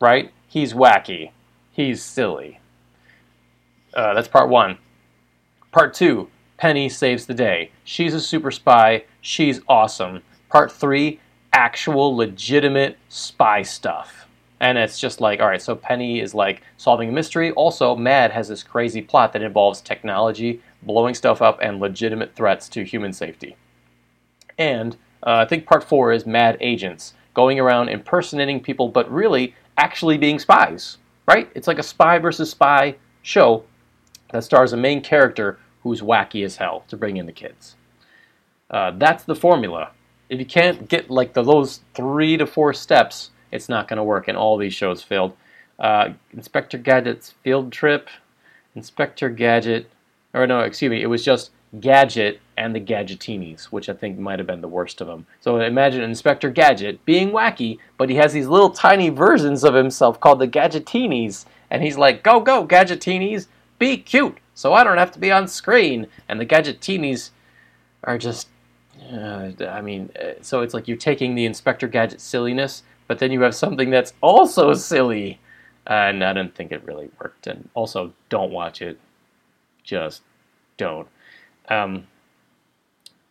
right? 0.00 0.30
He's 0.46 0.72
wacky. 0.72 1.30
He's 1.72 2.02
silly. 2.02 2.60
Uh, 3.94 4.14
that's 4.14 4.28
part 4.28 4.48
one. 4.48 4.78
Part 5.72 5.94
two 5.94 6.28
Penny 6.56 6.88
saves 6.88 7.26
the 7.26 7.34
day. 7.34 7.70
She's 7.84 8.14
a 8.14 8.20
super 8.20 8.50
spy. 8.50 9.04
She's 9.20 9.60
awesome. 9.68 10.22
Part 10.50 10.72
three 10.72 11.20
actual 11.52 12.14
legitimate 12.16 12.98
spy 13.08 13.62
stuff. 13.62 14.26
And 14.60 14.76
it's 14.76 14.98
just 14.98 15.20
like, 15.20 15.40
all 15.40 15.46
right, 15.46 15.62
so 15.62 15.76
Penny 15.76 16.20
is 16.20 16.34
like 16.34 16.62
solving 16.76 17.10
a 17.10 17.12
mystery. 17.12 17.52
Also, 17.52 17.94
Mad 17.94 18.32
has 18.32 18.48
this 18.48 18.64
crazy 18.64 19.00
plot 19.00 19.32
that 19.32 19.42
involves 19.42 19.80
technology, 19.80 20.60
blowing 20.82 21.14
stuff 21.14 21.42
up, 21.42 21.58
and 21.60 21.80
legitimate 21.80 22.34
threats 22.34 22.68
to 22.70 22.84
human 22.84 23.12
safety. 23.12 23.56
And 24.58 24.96
uh, 25.22 25.36
I 25.36 25.44
think 25.44 25.66
part 25.66 25.84
four 25.84 26.12
is 26.12 26.26
Mad 26.26 26.56
Agents, 26.60 27.14
going 27.34 27.58
around 27.60 27.88
impersonating 27.88 28.60
people, 28.60 28.88
but 28.88 29.10
really 29.10 29.54
actually 29.76 30.18
being 30.18 30.38
spies, 30.38 30.98
right? 31.26 31.50
It's 31.54 31.66
like 31.66 31.78
a 31.78 31.84
spy 31.84 32.18
versus 32.18 32.50
spy 32.50 32.96
show 33.22 33.64
that 34.32 34.44
stars 34.44 34.72
a 34.72 34.76
main 34.76 35.00
character 35.02 35.58
who's 35.82 36.00
wacky 36.00 36.44
as 36.44 36.56
hell 36.56 36.84
to 36.88 36.96
bring 36.96 37.16
in 37.16 37.26
the 37.26 37.32
kids. 37.32 37.76
Uh, 38.70 38.92
that's 38.92 39.24
the 39.24 39.34
formula. 39.34 39.90
If 40.28 40.38
you 40.38 40.46
can't 40.46 40.88
get 40.88 41.10
like 41.10 41.32
the, 41.32 41.42
those 41.42 41.80
three 41.94 42.36
to 42.36 42.46
four 42.46 42.74
steps, 42.74 43.30
it's 43.50 43.68
not 43.68 43.88
going 43.88 43.96
to 43.96 44.04
work, 44.04 44.28
and 44.28 44.36
all 44.36 44.58
these 44.58 44.74
shows 44.74 45.02
failed. 45.02 45.34
Uh, 45.78 46.10
Inspector 46.32 46.76
Gadget's 46.78 47.30
Field 47.42 47.72
Trip, 47.72 48.08
Inspector 48.74 49.28
Gadget, 49.30 49.90
or 50.34 50.46
no, 50.46 50.60
excuse 50.60 50.90
me, 50.90 51.02
it 51.02 51.06
was 51.06 51.24
just 51.24 51.50
Gadget 51.80 52.40
and 52.56 52.74
the 52.74 52.80
Gadgetinis, 52.80 53.64
which 53.66 53.88
I 53.88 53.92
think 53.92 54.18
might 54.18 54.38
have 54.38 54.46
been 54.46 54.60
the 54.60 54.68
worst 54.68 55.00
of 55.00 55.06
them. 55.06 55.26
So 55.40 55.60
imagine 55.60 56.02
Inspector 56.02 56.48
Gadget 56.50 57.04
being 57.04 57.30
wacky, 57.30 57.78
but 57.96 58.08
he 58.08 58.16
has 58.16 58.32
these 58.32 58.46
little 58.46 58.70
tiny 58.70 59.10
versions 59.10 59.64
of 59.64 59.74
himself 59.74 60.20
called 60.20 60.38
the 60.38 60.48
Gadgetinis, 60.48 61.44
and 61.70 61.82
he's 61.82 61.98
like, 61.98 62.22
"Go, 62.22 62.40
go, 62.40 62.66
Gadgetinis, 62.66 63.46
be 63.78 63.96
cute, 63.96 64.38
so 64.54 64.72
I 64.72 64.84
don't 64.84 64.98
have 64.98 65.12
to 65.12 65.18
be 65.18 65.30
on 65.30 65.46
screen." 65.48 66.06
And 66.28 66.40
the 66.40 66.46
Gadgetinis 66.46 67.30
are 68.04 68.18
just, 68.18 68.48
uh, 69.12 69.50
I 69.68 69.80
mean, 69.82 70.10
uh, 70.20 70.34
so 70.40 70.62
it's 70.62 70.74
like 70.74 70.88
you're 70.88 70.96
taking 70.96 71.34
the 71.34 71.44
Inspector 71.44 71.86
Gadget 71.88 72.20
silliness 72.20 72.82
but 73.08 73.18
then 73.18 73.32
you 73.32 73.40
have 73.40 73.54
something 73.56 73.90
that's 73.90 74.12
also 74.20 74.74
silly. 74.74 75.40
and 75.86 76.22
I 76.22 76.34
didn't 76.34 76.54
think 76.54 76.70
it 76.70 76.84
really 76.84 77.10
worked. 77.18 77.46
And 77.48 77.68
also, 77.74 78.12
don't 78.28 78.52
watch 78.52 78.82
it. 78.82 79.00
Just 79.88 80.20
don't. 80.76 81.08
Um, 81.70 82.06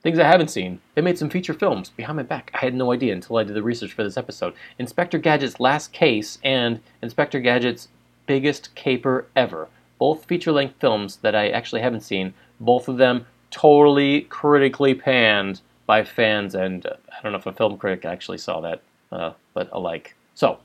things 0.02 0.18
I 0.18 0.24
haven't 0.24 0.50
seen. 0.50 0.82
They 0.96 1.04
made 1.04 1.20
some 1.20 1.30
feature 1.30 1.54
films 1.54 1.90
behind 1.90 2.16
my 2.16 2.24
back. 2.24 2.50
I 2.56 2.58
had 2.58 2.74
no 2.74 2.92
idea 2.92 3.14
until 3.14 3.38
I 3.38 3.44
did 3.44 3.56
the 3.56 3.62
research 3.62 3.94
for 3.94 4.04
this 4.04 4.18
episode. 4.18 4.56
Inspector 4.80 5.20
Gadget's 5.20 5.60
Last 5.60 5.94
Case 5.94 6.40
and 6.44 6.80
Inspector 7.04 7.40
Gadget's 7.42 7.90
Biggest 8.26 8.74
Caper 8.74 9.28
Ever. 9.36 9.68
Both 10.00 10.26
feature 10.26 10.52
length 10.52 10.80
films 10.80 11.18
that 11.18 11.36
I 11.36 11.50
actually 11.50 11.82
haven't 11.82 12.02
seen. 12.02 12.34
Both 12.60 12.88
of 12.88 12.98
them 12.98 13.28
totally 13.52 14.22
critically 14.22 14.96
panned 14.96 15.62
by 15.86 16.04
fans, 16.04 16.56
and 16.56 16.88
uh, 16.88 16.96
I 17.12 17.22
don't 17.22 17.34
know 17.34 17.38
if 17.38 17.46
a 17.46 17.54
film 17.54 17.78
critic 17.78 18.04
actually 18.04 18.40
saw 18.40 18.62
that 18.62 18.82
uh, 19.12 19.34
but 19.54 19.70
alike. 19.72 20.16
So, 20.34 20.58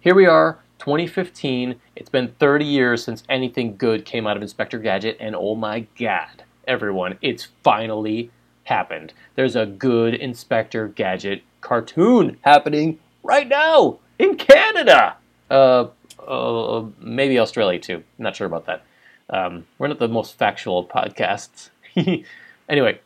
here 0.00 0.14
we 0.14 0.26
are, 0.26 0.58
2015. 0.80 1.76
It's 1.94 2.10
been 2.10 2.34
30 2.40 2.64
years 2.64 3.04
since 3.04 3.22
anything 3.28 3.76
good 3.76 4.04
came 4.04 4.26
out 4.26 4.36
of 4.36 4.42
Inspector 4.42 4.78
Gadget, 4.78 5.16
and 5.20 5.36
oh 5.36 5.54
my 5.54 5.86
god, 5.98 6.42
everyone, 6.66 7.18
it's 7.22 7.48
finally 7.62 8.30
happened. 8.64 9.12
There's 9.36 9.56
a 9.56 9.66
good 9.66 10.14
Inspector 10.14 10.88
Gadget 10.88 11.42
cartoon 11.60 12.38
happening 12.40 12.98
right 13.22 13.46
now 13.46 13.98
in 14.18 14.36
Canada. 14.36 15.16
Uh, 15.50 15.88
uh, 16.26 16.84
maybe 16.98 17.38
Australia 17.38 17.78
too. 17.78 18.02
Not 18.18 18.34
sure 18.34 18.46
about 18.46 18.66
that. 18.66 18.84
Um, 19.28 19.66
we're 19.78 19.88
not 19.88 19.98
the 19.98 20.08
most 20.08 20.38
factual 20.38 20.84
podcasts. 20.84 21.70
anyway, 22.68 23.00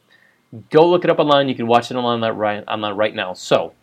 go 0.70 0.88
look 0.88 1.04
it 1.04 1.10
up 1.10 1.18
online. 1.18 1.48
You 1.48 1.54
can 1.54 1.66
watch 1.66 1.90
it 1.90 1.96
online 1.96 2.22
right, 2.34 2.64
online 2.68 2.96
right 2.96 3.14
now. 3.14 3.34
So, 3.34 3.74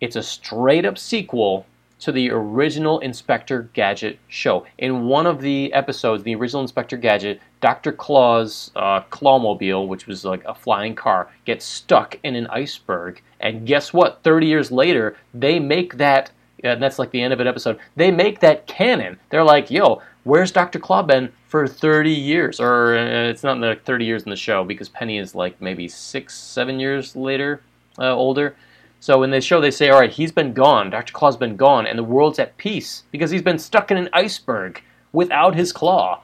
it's 0.00 0.16
a 0.16 0.22
straight 0.22 0.84
up 0.84 0.96
sequel 0.96 1.66
to 2.00 2.12
the 2.12 2.30
original 2.30 3.00
Inspector 3.00 3.70
Gadget 3.72 4.18
show. 4.28 4.66
In 4.78 5.06
one 5.06 5.26
of 5.26 5.40
the 5.40 5.72
episodes, 5.72 6.22
the 6.22 6.34
original 6.34 6.62
Inspector 6.62 6.96
Gadget, 6.98 7.40
Dr. 7.60 7.92
Claw's 7.92 8.70
uh, 8.76 9.00
Clawmobile, 9.10 9.88
which 9.88 10.06
was 10.06 10.24
like 10.24 10.44
a 10.44 10.54
flying 10.54 10.94
car, 10.94 11.30
gets 11.44 11.64
stuck 11.64 12.18
in 12.22 12.36
an 12.36 12.46
iceberg. 12.48 13.20
And 13.40 13.66
guess 13.66 13.92
what? 13.92 14.22
30 14.22 14.46
years 14.46 14.70
later, 14.70 15.16
they 15.34 15.58
make 15.58 15.96
that, 15.98 16.30
and 16.62 16.82
that's 16.82 16.98
like 16.98 17.10
the 17.10 17.22
end 17.22 17.32
of 17.32 17.40
an 17.40 17.46
episode, 17.46 17.78
they 17.96 18.10
make 18.10 18.40
that 18.40 18.66
canon. 18.66 19.18
They're 19.30 19.44
like, 19.44 19.70
yo, 19.70 20.02
where's 20.24 20.52
Dr. 20.52 20.78
Claw 20.78 21.02
been 21.02 21.32
for 21.46 21.66
30 21.66 22.10
years? 22.10 22.60
Or 22.60 22.96
uh, 22.96 23.28
it's 23.28 23.42
not 23.42 23.60
the 23.60 23.78
30 23.84 24.04
years 24.04 24.22
in 24.22 24.30
the 24.30 24.36
show 24.36 24.64
because 24.64 24.88
Penny 24.88 25.18
is 25.18 25.34
like 25.34 25.60
maybe 25.60 25.88
six, 25.88 26.34
seven 26.34 26.78
years 26.78 27.16
later, 27.16 27.62
uh, 27.98 28.14
older. 28.14 28.54
So 29.00 29.22
in 29.22 29.30
this 29.30 29.44
show, 29.44 29.60
they 29.60 29.70
say, 29.70 29.90
all 29.90 30.00
right, 30.00 30.10
he's 30.10 30.32
been 30.32 30.52
gone. 30.52 30.90
Dr. 30.90 31.12
Claw's 31.12 31.36
been 31.36 31.56
gone, 31.56 31.86
and 31.86 31.98
the 31.98 32.04
world's 32.04 32.38
at 32.38 32.56
peace 32.56 33.04
because 33.12 33.30
he's 33.30 33.42
been 33.42 33.58
stuck 33.58 33.90
in 33.90 33.96
an 33.96 34.08
iceberg 34.12 34.82
without 35.12 35.54
his 35.54 35.72
claw. 35.72 36.22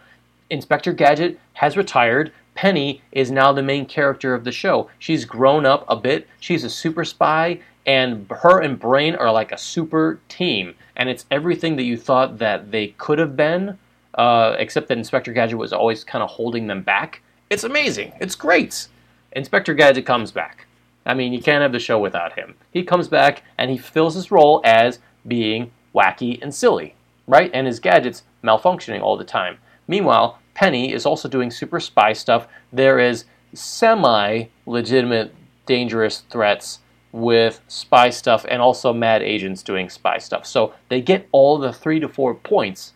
Inspector 0.50 0.92
Gadget 0.94 1.38
has 1.54 1.76
retired. 1.76 2.32
Penny 2.54 3.02
is 3.12 3.30
now 3.30 3.52
the 3.52 3.62
main 3.62 3.86
character 3.86 4.34
of 4.34 4.44
the 4.44 4.52
show. 4.52 4.90
She's 4.98 5.24
grown 5.24 5.66
up 5.66 5.84
a 5.88 5.96
bit. 5.96 6.28
She's 6.40 6.64
a 6.64 6.70
super 6.70 7.04
spy, 7.04 7.60
and 7.86 8.26
her 8.30 8.60
and 8.60 8.78
Brain 8.78 9.14
are 9.14 9.32
like 9.32 9.52
a 9.52 9.58
super 9.58 10.20
team. 10.28 10.74
And 10.96 11.08
it's 11.08 11.26
everything 11.30 11.76
that 11.76 11.84
you 11.84 11.96
thought 11.96 12.38
that 12.38 12.70
they 12.70 12.88
could 12.98 13.18
have 13.18 13.36
been, 13.36 13.78
uh, 14.14 14.56
except 14.58 14.88
that 14.88 14.98
Inspector 14.98 15.32
Gadget 15.32 15.58
was 15.58 15.72
always 15.72 16.04
kind 16.04 16.22
of 16.22 16.30
holding 16.30 16.66
them 16.66 16.82
back. 16.82 17.22
It's 17.50 17.64
amazing. 17.64 18.12
It's 18.20 18.34
great. 18.34 18.88
Inspector 19.32 19.72
Gadget 19.74 20.06
comes 20.06 20.30
back. 20.30 20.66
I 21.06 21.14
mean, 21.14 21.32
you 21.32 21.42
can't 21.42 21.62
have 21.62 21.72
the 21.72 21.78
show 21.78 21.98
without 21.98 22.38
him. 22.38 22.54
He 22.70 22.82
comes 22.82 23.08
back 23.08 23.42
and 23.58 23.70
he 23.70 23.78
fills 23.78 24.14
his 24.14 24.30
role 24.30 24.60
as 24.64 24.98
being 25.26 25.70
wacky 25.94 26.40
and 26.42 26.54
silly, 26.54 26.94
right? 27.26 27.50
And 27.52 27.66
his 27.66 27.80
gadgets 27.80 28.22
malfunctioning 28.42 29.02
all 29.02 29.16
the 29.16 29.24
time. 29.24 29.58
Meanwhile, 29.86 30.38
Penny 30.54 30.92
is 30.92 31.04
also 31.04 31.28
doing 31.28 31.50
super 31.50 31.80
spy 31.80 32.12
stuff. 32.12 32.46
There 32.72 32.98
is 32.98 33.24
semi 33.52 34.44
legitimate 34.66 35.34
dangerous 35.66 36.20
threats 36.30 36.80
with 37.12 37.60
spy 37.68 38.10
stuff 38.10 38.44
and 38.48 38.60
also 38.60 38.92
mad 38.92 39.22
agents 39.22 39.62
doing 39.62 39.88
spy 39.88 40.18
stuff. 40.18 40.46
So 40.46 40.74
they 40.88 41.00
get 41.00 41.28
all 41.32 41.58
the 41.58 41.72
three 41.72 42.00
to 42.00 42.08
four 42.08 42.34
points 42.34 42.92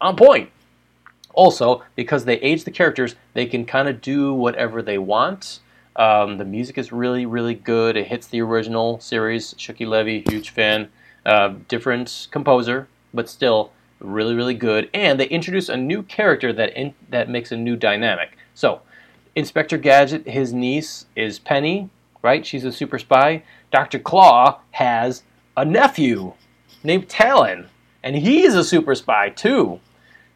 on 0.00 0.16
point. 0.16 0.50
Also, 1.32 1.82
because 1.94 2.24
they 2.24 2.36
age 2.40 2.64
the 2.64 2.70
characters, 2.70 3.14
they 3.34 3.46
can 3.46 3.64
kind 3.64 3.88
of 3.88 4.00
do 4.00 4.32
whatever 4.32 4.82
they 4.82 4.98
want 4.98 5.60
um, 5.96 6.38
the 6.38 6.44
music 6.44 6.78
is 6.78 6.92
really, 6.92 7.26
really 7.26 7.54
good. 7.54 7.96
It 7.96 8.06
hits 8.06 8.26
the 8.26 8.40
original 8.42 9.00
series. 9.00 9.54
Shuki 9.54 9.86
Levy, 9.86 10.22
huge 10.28 10.50
fan. 10.50 10.90
Uh, 11.24 11.54
different 11.68 12.28
composer, 12.30 12.86
but 13.12 13.28
still 13.28 13.72
really, 13.98 14.34
really 14.34 14.54
good. 14.54 14.88
And 14.94 15.18
they 15.18 15.26
introduce 15.26 15.68
a 15.68 15.76
new 15.76 16.02
character 16.02 16.52
that 16.52 16.76
in, 16.76 16.94
that 17.10 17.28
makes 17.28 17.50
a 17.50 17.56
new 17.56 17.76
dynamic. 17.76 18.36
So, 18.54 18.82
Inspector 19.34 19.76
Gadget, 19.78 20.28
his 20.28 20.52
niece 20.52 21.06
is 21.16 21.38
Penny, 21.38 21.90
right? 22.22 22.44
She's 22.44 22.64
a 22.64 22.72
super 22.72 22.98
spy. 22.98 23.42
Dr. 23.70 23.98
Claw 23.98 24.60
has 24.72 25.22
a 25.56 25.64
nephew 25.64 26.34
named 26.84 27.08
Talon, 27.08 27.68
and 28.02 28.16
he's 28.16 28.54
a 28.54 28.64
super 28.64 28.94
spy 28.94 29.30
too. 29.30 29.80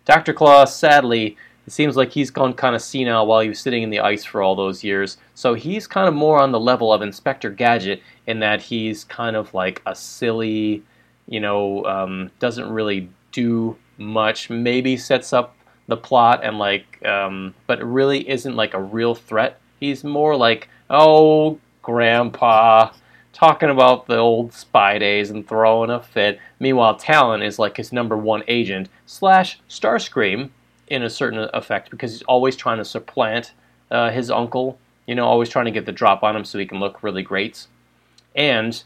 Dr. 0.04 0.32
Claw, 0.32 0.64
sadly, 0.64 1.36
it 1.66 1.72
seems 1.72 1.96
like 1.96 2.10
he's 2.10 2.30
gone 2.30 2.54
kind 2.54 2.74
of 2.74 2.82
senile 2.82 3.26
while 3.26 3.40
he 3.40 3.48
was 3.48 3.60
sitting 3.60 3.82
in 3.82 3.90
the 3.90 4.00
ice 4.00 4.24
for 4.24 4.42
all 4.42 4.54
those 4.54 4.82
years. 4.82 5.18
So 5.34 5.54
he's 5.54 5.86
kind 5.86 6.08
of 6.08 6.14
more 6.14 6.40
on 6.40 6.52
the 6.52 6.60
level 6.60 6.92
of 6.92 7.02
Inspector 7.02 7.48
Gadget 7.50 8.02
in 8.26 8.40
that 8.40 8.62
he's 8.62 9.04
kind 9.04 9.36
of 9.36 9.52
like 9.54 9.82
a 9.86 9.94
silly, 9.94 10.82
you 11.28 11.40
know, 11.40 11.84
um, 11.84 12.30
doesn't 12.38 12.70
really 12.70 13.08
do 13.32 13.76
much. 13.98 14.50
Maybe 14.50 14.96
sets 14.96 15.32
up 15.32 15.56
the 15.86 15.96
plot 15.96 16.40
and 16.42 16.58
like, 16.58 17.04
um, 17.04 17.54
but 17.66 17.82
really 17.84 18.28
isn't 18.28 18.56
like 18.56 18.74
a 18.74 18.82
real 18.82 19.14
threat. 19.14 19.60
He's 19.78 20.02
more 20.02 20.36
like, 20.36 20.68
oh, 20.88 21.58
grandpa, 21.82 22.92
talking 23.32 23.70
about 23.70 24.06
the 24.06 24.16
old 24.16 24.52
spy 24.52 24.98
days 24.98 25.30
and 25.30 25.46
throwing 25.46 25.90
a 25.90 26.00
fit. 26.00 26.38
Meanwhile, 26.58 26.96
Talon 26.96 27.42
is 27.42 27.58
like 27.58 27.76
his 27.76 27.92
number 27.92 28.16
one 28.16 28.42
agent 28.48 28.88
slash 29.06 29.60
Starscream 29.68 30.50
in 30.90 31.04
a 31.04 31.10
certain 31.10 31.48
effect 31.54 31.90
because 31.90 32.12
he's 32.12 32.22
always 32.22 32.56
trying 32.56 32.78
to 32.78 32.84
supplant 32.84 33.52
uh, 33.90 34.10
his 34.10 34.30
uncle. 34.30 34.78
You 35.06 35.14
know, 35.14 35.24
always 35.24 35.48
trying 35.48 35.64
to 35.64 35.70
get 35.70 35.86
the 35.86 35.92
drop 35.92 36.22
on 36.22 36.36
him 36.36 36.44
so 36.44 36.58
he 36.58 36.66
can 36.66 36.78
look 36.78 37.02
really 37.02 37.22
great. 37.22 37.66
And 38.34 38.82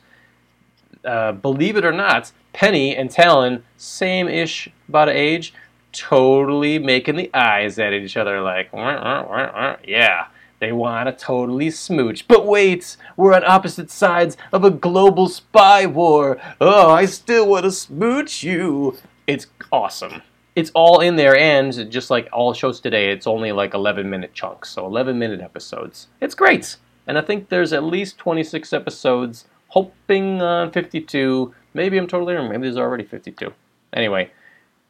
uh, 1.05 1.33
believe 1.33 1.77
it 1.77 1.85
or 1.85 1.93
not, 1.93 2.33
Penny 2.53 2.97
and 2.97 3.11
Talon, 3.11 3.65
same 3.77 4.29
ish 4.29 4.69
about 4.89 5.09
age, 5.09 5.53
totally 5.93 6.79
making 6.79 7.17
the 7.17 7.31
eyes 7.35 7.79
at 7.79 7.93
each 7.93 8.17
other 8.17 8.41
like, 8.41 8.73
wah, 8.73 8.95
wah, 8.95 9.27
wah, 9.29 9.77
yeah, 9.87 10.27
they 10.61 10.73
want 10.73 11.09
to 11.09 11.25
totally 11.25 11.71
smooch. 11.71 12.27
But 12.27 12.47
wait, 12.47 12.97
we're 13.17 13.35
on 13.35 13.45
opposite 13.45 13.91
sides 13.91 14.37
of 14.53 14.65
a 14.65 14.71
global 14.71 15.29
spy 15.29 15.85
war. 15.85 16.41
Oh, 16.61 16.91
I 16.91 17.05
still 17.05 17.49
want 17.49 17.65
to 17.65 17.73
smooch 17.73 18.43
you. 18.43 18.97
It's 19.27 19.47
awesome 19.71 20.23
it's 20.57 20.71
all 20.75 21.01
in 21.01 21.17
there, 21.17 21.37
and 21.37 21.91
just 21.91 22.11
like 22.11 22.29
all 22.33 22.53
shows 22.55 22.81
today, 22.81 23.11
it's 23.11 23.27
only 23.27 23.53
like 23.53 23.75
11 23.75 24.09
minute 24.09 24.35
chunks, 24.35 24.71
so 24.71 24.87
11 24.87 25.19
minute 25.19 25.41
episodes. 25.41 26.09
It's 26.21 26.35
great, 26.35 26.77
and 27.07 27.19
I 27.19 27.21
think 27.21 27.49
there's 27.49 27.73
at 27.73 27.85
least 27.85 28.19
26 28.19 28.73
episodes. 28.73 29.47
Hoping 29.69 30.41
on 30.41 30.71
52. 30.71 31.53
Maybe 31.75 31.99
I'm 31.99 32.07
totally 32.07 32.35
wrong. 32.35 32.49
Maybe 32.49 32.63
there's 32.63 32.77
already 32.77 33.03
52. 33.03 33.53
Anyway, 33.93 34.31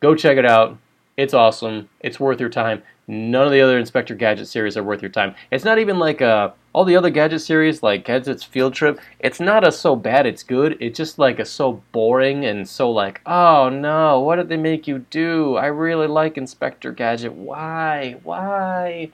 go 0.00 0.14
check 0.14 0.36
it 0.36 0.44
out. 0.44 0.76
It's 1.16 1.32
awesome. 1.32 1.88
It's 2.00 2.20
worth 2.20 2.38
your 2.38 2.50
time. 2.50 2.82
None 3.06 3.46
of 3.46 3.52
the 3.52 3.60
other 3.62 3.78
Inspector 3.78 4.14
Gadget 4.14 4.48
series 4.48 4.76
are 4.76 4.82
worth 4.82 5.00
your 5.00 5.10
time. 5.10 5.34
It's 5.50 5.64
not 5.64 5.78
even 5.78 5.98
like 5.98 6.20
uh, 6.20 6.50
all 6.74 6.84
the 6.84 6.96
other 6.96 7.08
Gadget 7.08 7.40
series, 7.40 7.82
like 7.82 8.04
Gadget's 8.04 8.42
Field 8.42 8.74
Trip. 8.74 9.00
It's 9.20 9.38
not 9.38 9.66
a 9.66 9.72
so 9.72 9.94
bad 9.94 10.26
it's 10.26 10.42
good. 10.42 10.76
It's 10.80 10.98
just 10.98 11.18
like 11.18 11.38
a 11.38 11.44
so 11.44 11.82
boring 11.92 12.44
and 12.44 12.68
so 12.68 12.90
like, 12.90 13.20
oh 13.24 13.68
no, 13.70 14.20
what 14.20 14.36
did 14.36 14.48
they 14.48 14.56
make 14.56 14.86
you 14.86 14.98
do? 14.98 15.54
I 15.54 15.66
really 15.66 16.08
like 16.08 16.36
Inspector 16.36 16.90
Gadget. 16.92 17.32
Why? 17.32 18.16
Why? 18.24 19.10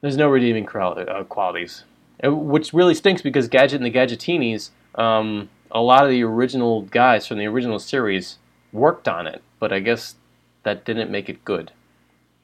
There's 0.00 0.16
no 0.16 0.28
redeeming 0.28 0.68
uh, 0.68 1.24
qualities, 1.24 1.84
which 2.22 2.74
really 2.74 2.94
stinks 2.94 3.22
because 3.22 3.48
Gadget 3.48 3.80
and 3.80 3.86
the 3.86 3.96
Gadgetinis, 3.96 4.70
um, 4.96 5.48
a 5.70 5.80
lot 5.80 6.04
of 6.04 6.10
the 6.10 6.24
original 6.24 6.82
guys 6.82 7.26
from 7.26 7.38
the 7.38 7.46
original 7.46 7.78
series 7.78 8.38
worked 8.72 9.08
on 9.08 9.26
it, 9.26 9.40
but 9.60 9.72
I 9.72 9.78
guess 9.78 10.16
that 10.64 10.84
didn't 10.84 11.10
make 11.10 11.28
it 11.28 11.44
good 11.44 11.70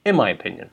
in 0.05 0.17
my 0.17 0.31
opinion. 0.31 0.71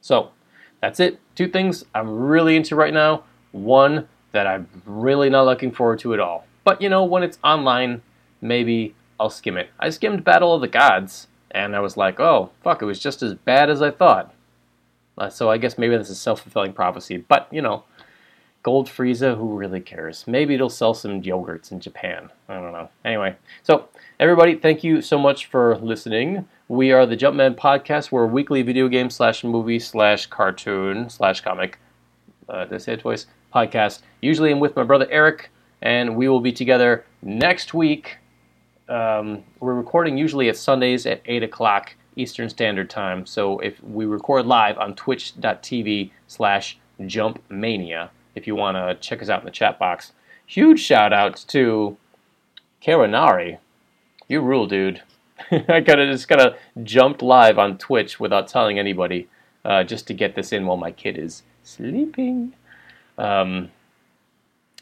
So, 0.00 0.30
that's 0.80 1.00
it. 1.00 1.20
Two 1.34 1.48
things 1.48 1.84
I'm 1.94 2.08
really 2.08 2.56
into 2.56 2.76
right 2.76 2.94
now. 2.94 3.24
One 3.52 4.08
that 4.32 4.46
I'm 4.46 4.68
really 4.86 5.30
not 5.30 5.44
looking 5.44 5.72
forward 5.72 5.98
to 6.00 6.14
at 6.14 6.20
all. 6.20 6.46
But 6.64 6.80
you 6.80 6.88
know, 6.88 7.04
when 7.04 7.22
it's 7.22 7.38
online, 7.42 8.02
maybe 8.40 8.94
I'll 9.18 9.30
skim 9.30 9.56
it. 9.56 9.70
I 9.78 9.90
skimmed 9.90 10.24
Battle 10.24 10.54
of 10.54 10.60
the 10.60 10.68
Gods, 10.68 11.28
and 11.50 11.76
I 11.76 11.80
was 11.80 11.96
like, 11.96 12.20
oh, 12.20 12.50
fuck, 12.62 12.82
it 12.82 12.86
was 12.86 12.98
just 12.98 13.22
as 13.22 13.34
bad 13.34 13.68
as 13.70 13.82
I 13.82 13.90
thought. 13.90 14.34
Uh, 15.18 15.28
so 15.28 15.50
I 15.50 15.58
guess 15.58 15.76
maybe 15.76 15.96
this 15.96 16.08
is 16.08 16.20
self 16.20 16.40
fulfilling 16.40 16.72
prophecy. 16.72 17.18
But, 17.18 17.48
you 17.50 17.60
know, 17.60 17.84
Gold 18.62 18.88
Frieza, 18.88 19.36
who 19.36 19.56
really 19.56 19.80
cares? 19.80 20.26
Maybe 20.26 20.54
it'll 20.54 20.70
sell 20.70 20.94
some 20.94 21.22
yogurts 21.22 21.72
in 21.72 21.80
Japan. 21.80 22.30
I 22.48 22.54
don't 22.54 22.72
know. 22.72 22.88
Anyway, 23.04 23.36
so 23.62 23.88
everybody, 24.18 24.54
thank 24.54 24.82
you 24.82 25.02
so 25.02 25.18
much 25.18 25.46
for 25.46 25.76
listening. 25.78 26.48
We 26.70 26.92
are 26.92 27.04
the 27.04 27.16
Jumpman 27.16 27.56
Podcast. 27.56 28.12
We're 28.12 28.22
a 28.22 28.28
weekly 28.28 28.62
video 28.62 28.86
game 28.86 29.10
slash 29.10 29.42
movie 29.42 29.80
slash 29.80 30.26
cartoon 30.26 31.10
slash 31.10 31.40
comic. 31.40 31.80
Uh, 32.48 32.64
did 32.64 32.74
I 32.74 32.78
say 32.78 32.92
it 32.92 33.00
twice? 33.00 33.26
Podcast. 33.52 34.02
Usually 34.20 34.52
I'm 34.52 34.60
with 34.60 34.76
my 34.76 34.84
brother 34.84 35.08
Eric, 35.10 35.50
and 35.82 36.14
we 36.14 36.28
will 36.28 36.38
be 36.38 36.52
together 36.52 37.04
next 37.22 37.74
week. 37.74 38.18
Um, 38.88 39.42
we're 39.58 39.74
recording 39.74 40.16
usually 40.16 40.48
at 40.48 40.56
Sundays 40.56 41.06
at 41.06 41.22
8 41.26 41.42
o'clock 41.42 41.96
Eastern 42.14 42.48
Standard 42.48 42.88
Time. 42.88 43.26
So 43.26 43.58
if 43.58 43.82
we 43.82 44.06
record 44.06 44.46
live 44.46 44.78
on 44.78 44.94
twitch.tv 44.94 46.12
slash 46.28 46.78
jumpmania, 47.04 48.12
if 48.36 48.46
you 48.46 48.54
want 48.54 48.76
to 48.76 48.94
check 49.04 49.20
us 49.20 49.28
out 49.28 49.40
in 49.40 49.44
the 49.44 49.50
chat 49.50 49.76
box. 49.80 50.12
Huge 50.46 50.78
shout 50.78 51.12
out 51.12 51.44
to 51.48 51.96
Karanari. 52.80 53.58
You 54.28 54.40
rule, 54.40 54.68
dude. 54.68 55.02
I 55.50 55.80
kind 55.80 56.00
of 56.00 56.10
just 56.10 56.28
kind 56.28 56.40
of 56.40 56.56
jumped 56.84 57.22
live 57.22 57.58
on 57.58 57.78
Twitch 57.78 58.20
without 58.20 58.48
telling 58.48 58.78
anybody, 58.78 59.28
uh, 59.64 59.84
just 59.84 60.06
to 60.08 60.14
get 60.14 60.34
this 60.34 60.52
in 60.52 60.66
while 60.66 60.76
my 60.76 60.90
kid 60.90 61.18
is 61.18 61.42
sleeping. 61.62 62.54
Um, 63.18 63.70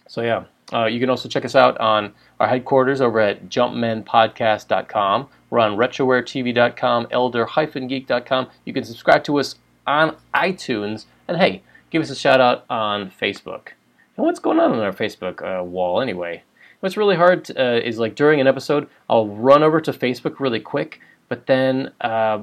so 0.07 0.23
yeah, 0.23 0.45
uh, 0.73 0.87
you 0.87 1.01
can 1.01 1.11
also 1.11 1.29
check 1.29 1.45
us 1.45 1.55
out 1.55 1.79
on 1.79 2.13
our 2.41 2.49
headquarters 2.49 3.01
over 3.01 3.21
at 3.21 3.49
jumpmanpodcast.com. 3.49 5.29
We're 5.51 5.59
on 5.61 5.77
retrowaretv.com, 5.77 7.09
elder-geek.com. 7.11 8.49
You 8.65 8.73
can 8.73 8.85
subscribe 8.85 9.25
to 9.25 9.39
us 9.39 9.55
on 9.87 10.17
iTunes, 10.35 11.07
and 11.27 11.39
hey, 11.39 11.63
give 11.91 12.03
us 12.03 12.11
a 12.11 12.17
shout 12.17 12.41
out 12.41 12.65
on 12.69 13.11
Facebook. 13.11 13.69
And 14.17 14.27
what's 14.27 14.41
going 14.41 14.61
on 14.61 14.73
on 14.73 14.81
our 14.81 14.93
Facebook 14.93 15.43
uh, 15.43 15.65
wall 15.65 16.03
anyway? 16.03 16.43
What's 16.81 16.97
really 16.97 17.17
hard 17.17 17.51
uh, 17.59 17.81
is 17.83 17.99
like 17.99 18.15
during 18.15 18.41
an 18.41 18.47
episode, 18.47 18.89
I'll 19.11 19.27
run 19.27 19.63
over 19.65 19.81
to 19.81 19.93
Facebook 19.93 20.39
really 20.39 20.61
quick, 20.61 21.01
but 21.29 21.47
then 21.47 21.93
uh, 22.01 22.43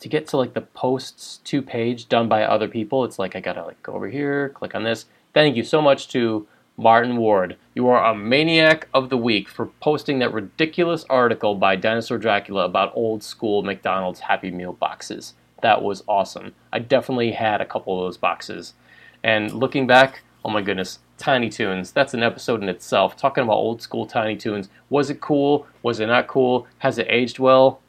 to 0.00 0.08
get 0.08 0.28
to 0.28 0.36
like 0.36 0.54
the 0.54 0.60
posts 0.60 1.38
to 1.44 1.62
page 1.62 2.08
done 2.08 2.28
by 2.28 2.44
other 2.44 2.68
people, 2.68 3.04
it's 3.04 3.18
like 3.18 3.34
I 3.34 3.40
gotta 3.40 3.64
like 3.64 3.82
go 3.82 3.94
over 3.94 4.08
here, 4.08 4.50
click 4.50 4.74
on 4.74 4.84
this. 4.84 5.06
Thank 5.34 5.56
you 5.56 5.64
so 5.64 5.82
much 5.82 6.06
to 6.08 6.46
Martin 6.76 7.16
Ward. 7.16 7.56
You 7.74 7.88
are 7.88 8.04
a 8.04 8.14
maniac 8.14 8.88
of 8.94 9.08
the 9.10 9.16
week 9.16 9.48
for 9.48 9.66
posting 9.80 10.20
that 10.20 10.32
ridiculous 10.32 11.04
article 11.10 11.56
by 11.56 11.74
Dinosaur 11.74 12.18
Dracula 12.18 12.64
about 12.64 12.92
old 12.94 13.22
school 13.24 13.62
McDonald's 13.62 14.20
Happy 14.20 14.50
Meal 14.52 14.74
boxes. 14.74 15.34
That 15.62 15.82
was 15.82 16.04
awesome. 16.06 16.54
I 16.72 16.78
definitely 16.78 17.32
had 17.32 17.60
a 17.60 17.66
couple 17.66 17.98
of 17.98 18.06
those 18.06 18.16
boxes. 18.16 18.74
And 19.24 19.52
looking 19.52 19.86
back, 19.86 20.22
oh 20.46 20.48
my 20.48 20.62
goodness, 20.62 21.00
Tiny 21.18 21.50
Toons. 21.50 21.90
That's 21.90 22.14
an 22.14 22.22
episode 22.22 22.62
in 22.62 22.68
itself. 22.68 23.16
Talking 23.16 23.42
about 23.42 23.54
old 23.56 23.82
school 23.82 24.06
Tiny 24.06 24.36
Toons. 24.36 24.68
Was 24.90 25.10
it 25.10 25.20
cool? 25.20 25.66
Was 25.82 25.98
it 25.98 26.06
not 26.06 26.28
cool? 26.28 26.68
Has 26.78 26.98
it 26.98 27.08
aged 27.10 27.40
well? 27.40 27.80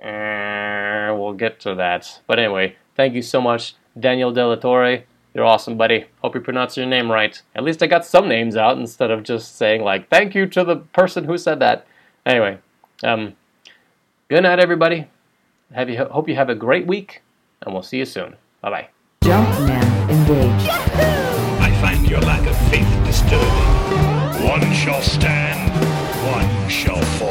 Eh, 0.00 1.10
we'll 1.10 1.34
get 1.34 1.60
to 1.60 1.74
that. 1.74 2.20
But 2.26 2.38
anyway, 2.38 2.76
thank 2.96 3.12
you 3.12 3.20
so 3.20 3.42
much, 3.42 3.74
Daniel 4.00 4.32
De 4.32 4.44
La 4.44 4.54
Torre. 4.54 5.04
You're 5.34 5.44
awesome, 5.44 5.76
buddy. 5.76 6.06
Hope 6.22 6.34
you 6.34 6.40
pronounce 6.40 6.78
your 6.78 6.86
name 6.86 7.12
right. 7.12 7.40
At 7.54 7.62
least 7.62 7.82
I 7.82 7.88
got 7.88 8.06
some 8.06 8.26
names 8.26 8.56
out 8.56 8.78
instead 8.78 9.10
of 9.10 9.22
just 9.22 9.56
saying 9.56 9.82
like 9.82 10.08
thank 10.08 10.34
you 10.34 10.46
to 10.46 10.64
the 10.64 10.76
person 10.76 11.24
who 11.24 11.36
said 11.36 11.60
that. 11.60 11.86
Anyway, 12.24 12.58
um, 13.04 13.36
good 14.28 14.44
night, 14.44 14.60
everybody. 14.60 15.08
Have 15.74 15.90
you 15.90 15.98
hope 15.98 16.26
you 16.26 16.36
have 16.36 16.48
a 16.48 16.54
great 16.54 16.86
week, 16.86 17.20
and 17.60 17.74
we'll 17.74 17.82
see 17.82 17.98
you 17.98 18.06
soon. 18.06 18.36
Bye 18.62 18.70
bye. 18.70 18.88
Jumpman 19.22 20.08
engaged. 20.08 21.21
Your 22.12 22.20
lack 22.20 22.46
of 22.46 22.54
faith 22.70 22.86
disturbing. 23.06 24.46
One 24.46 24.70
shall 24.74 25.00
stand, 25.00 25.72
one 26.30 26.68
shall 26.68 27.00
fall. 27.16 27.21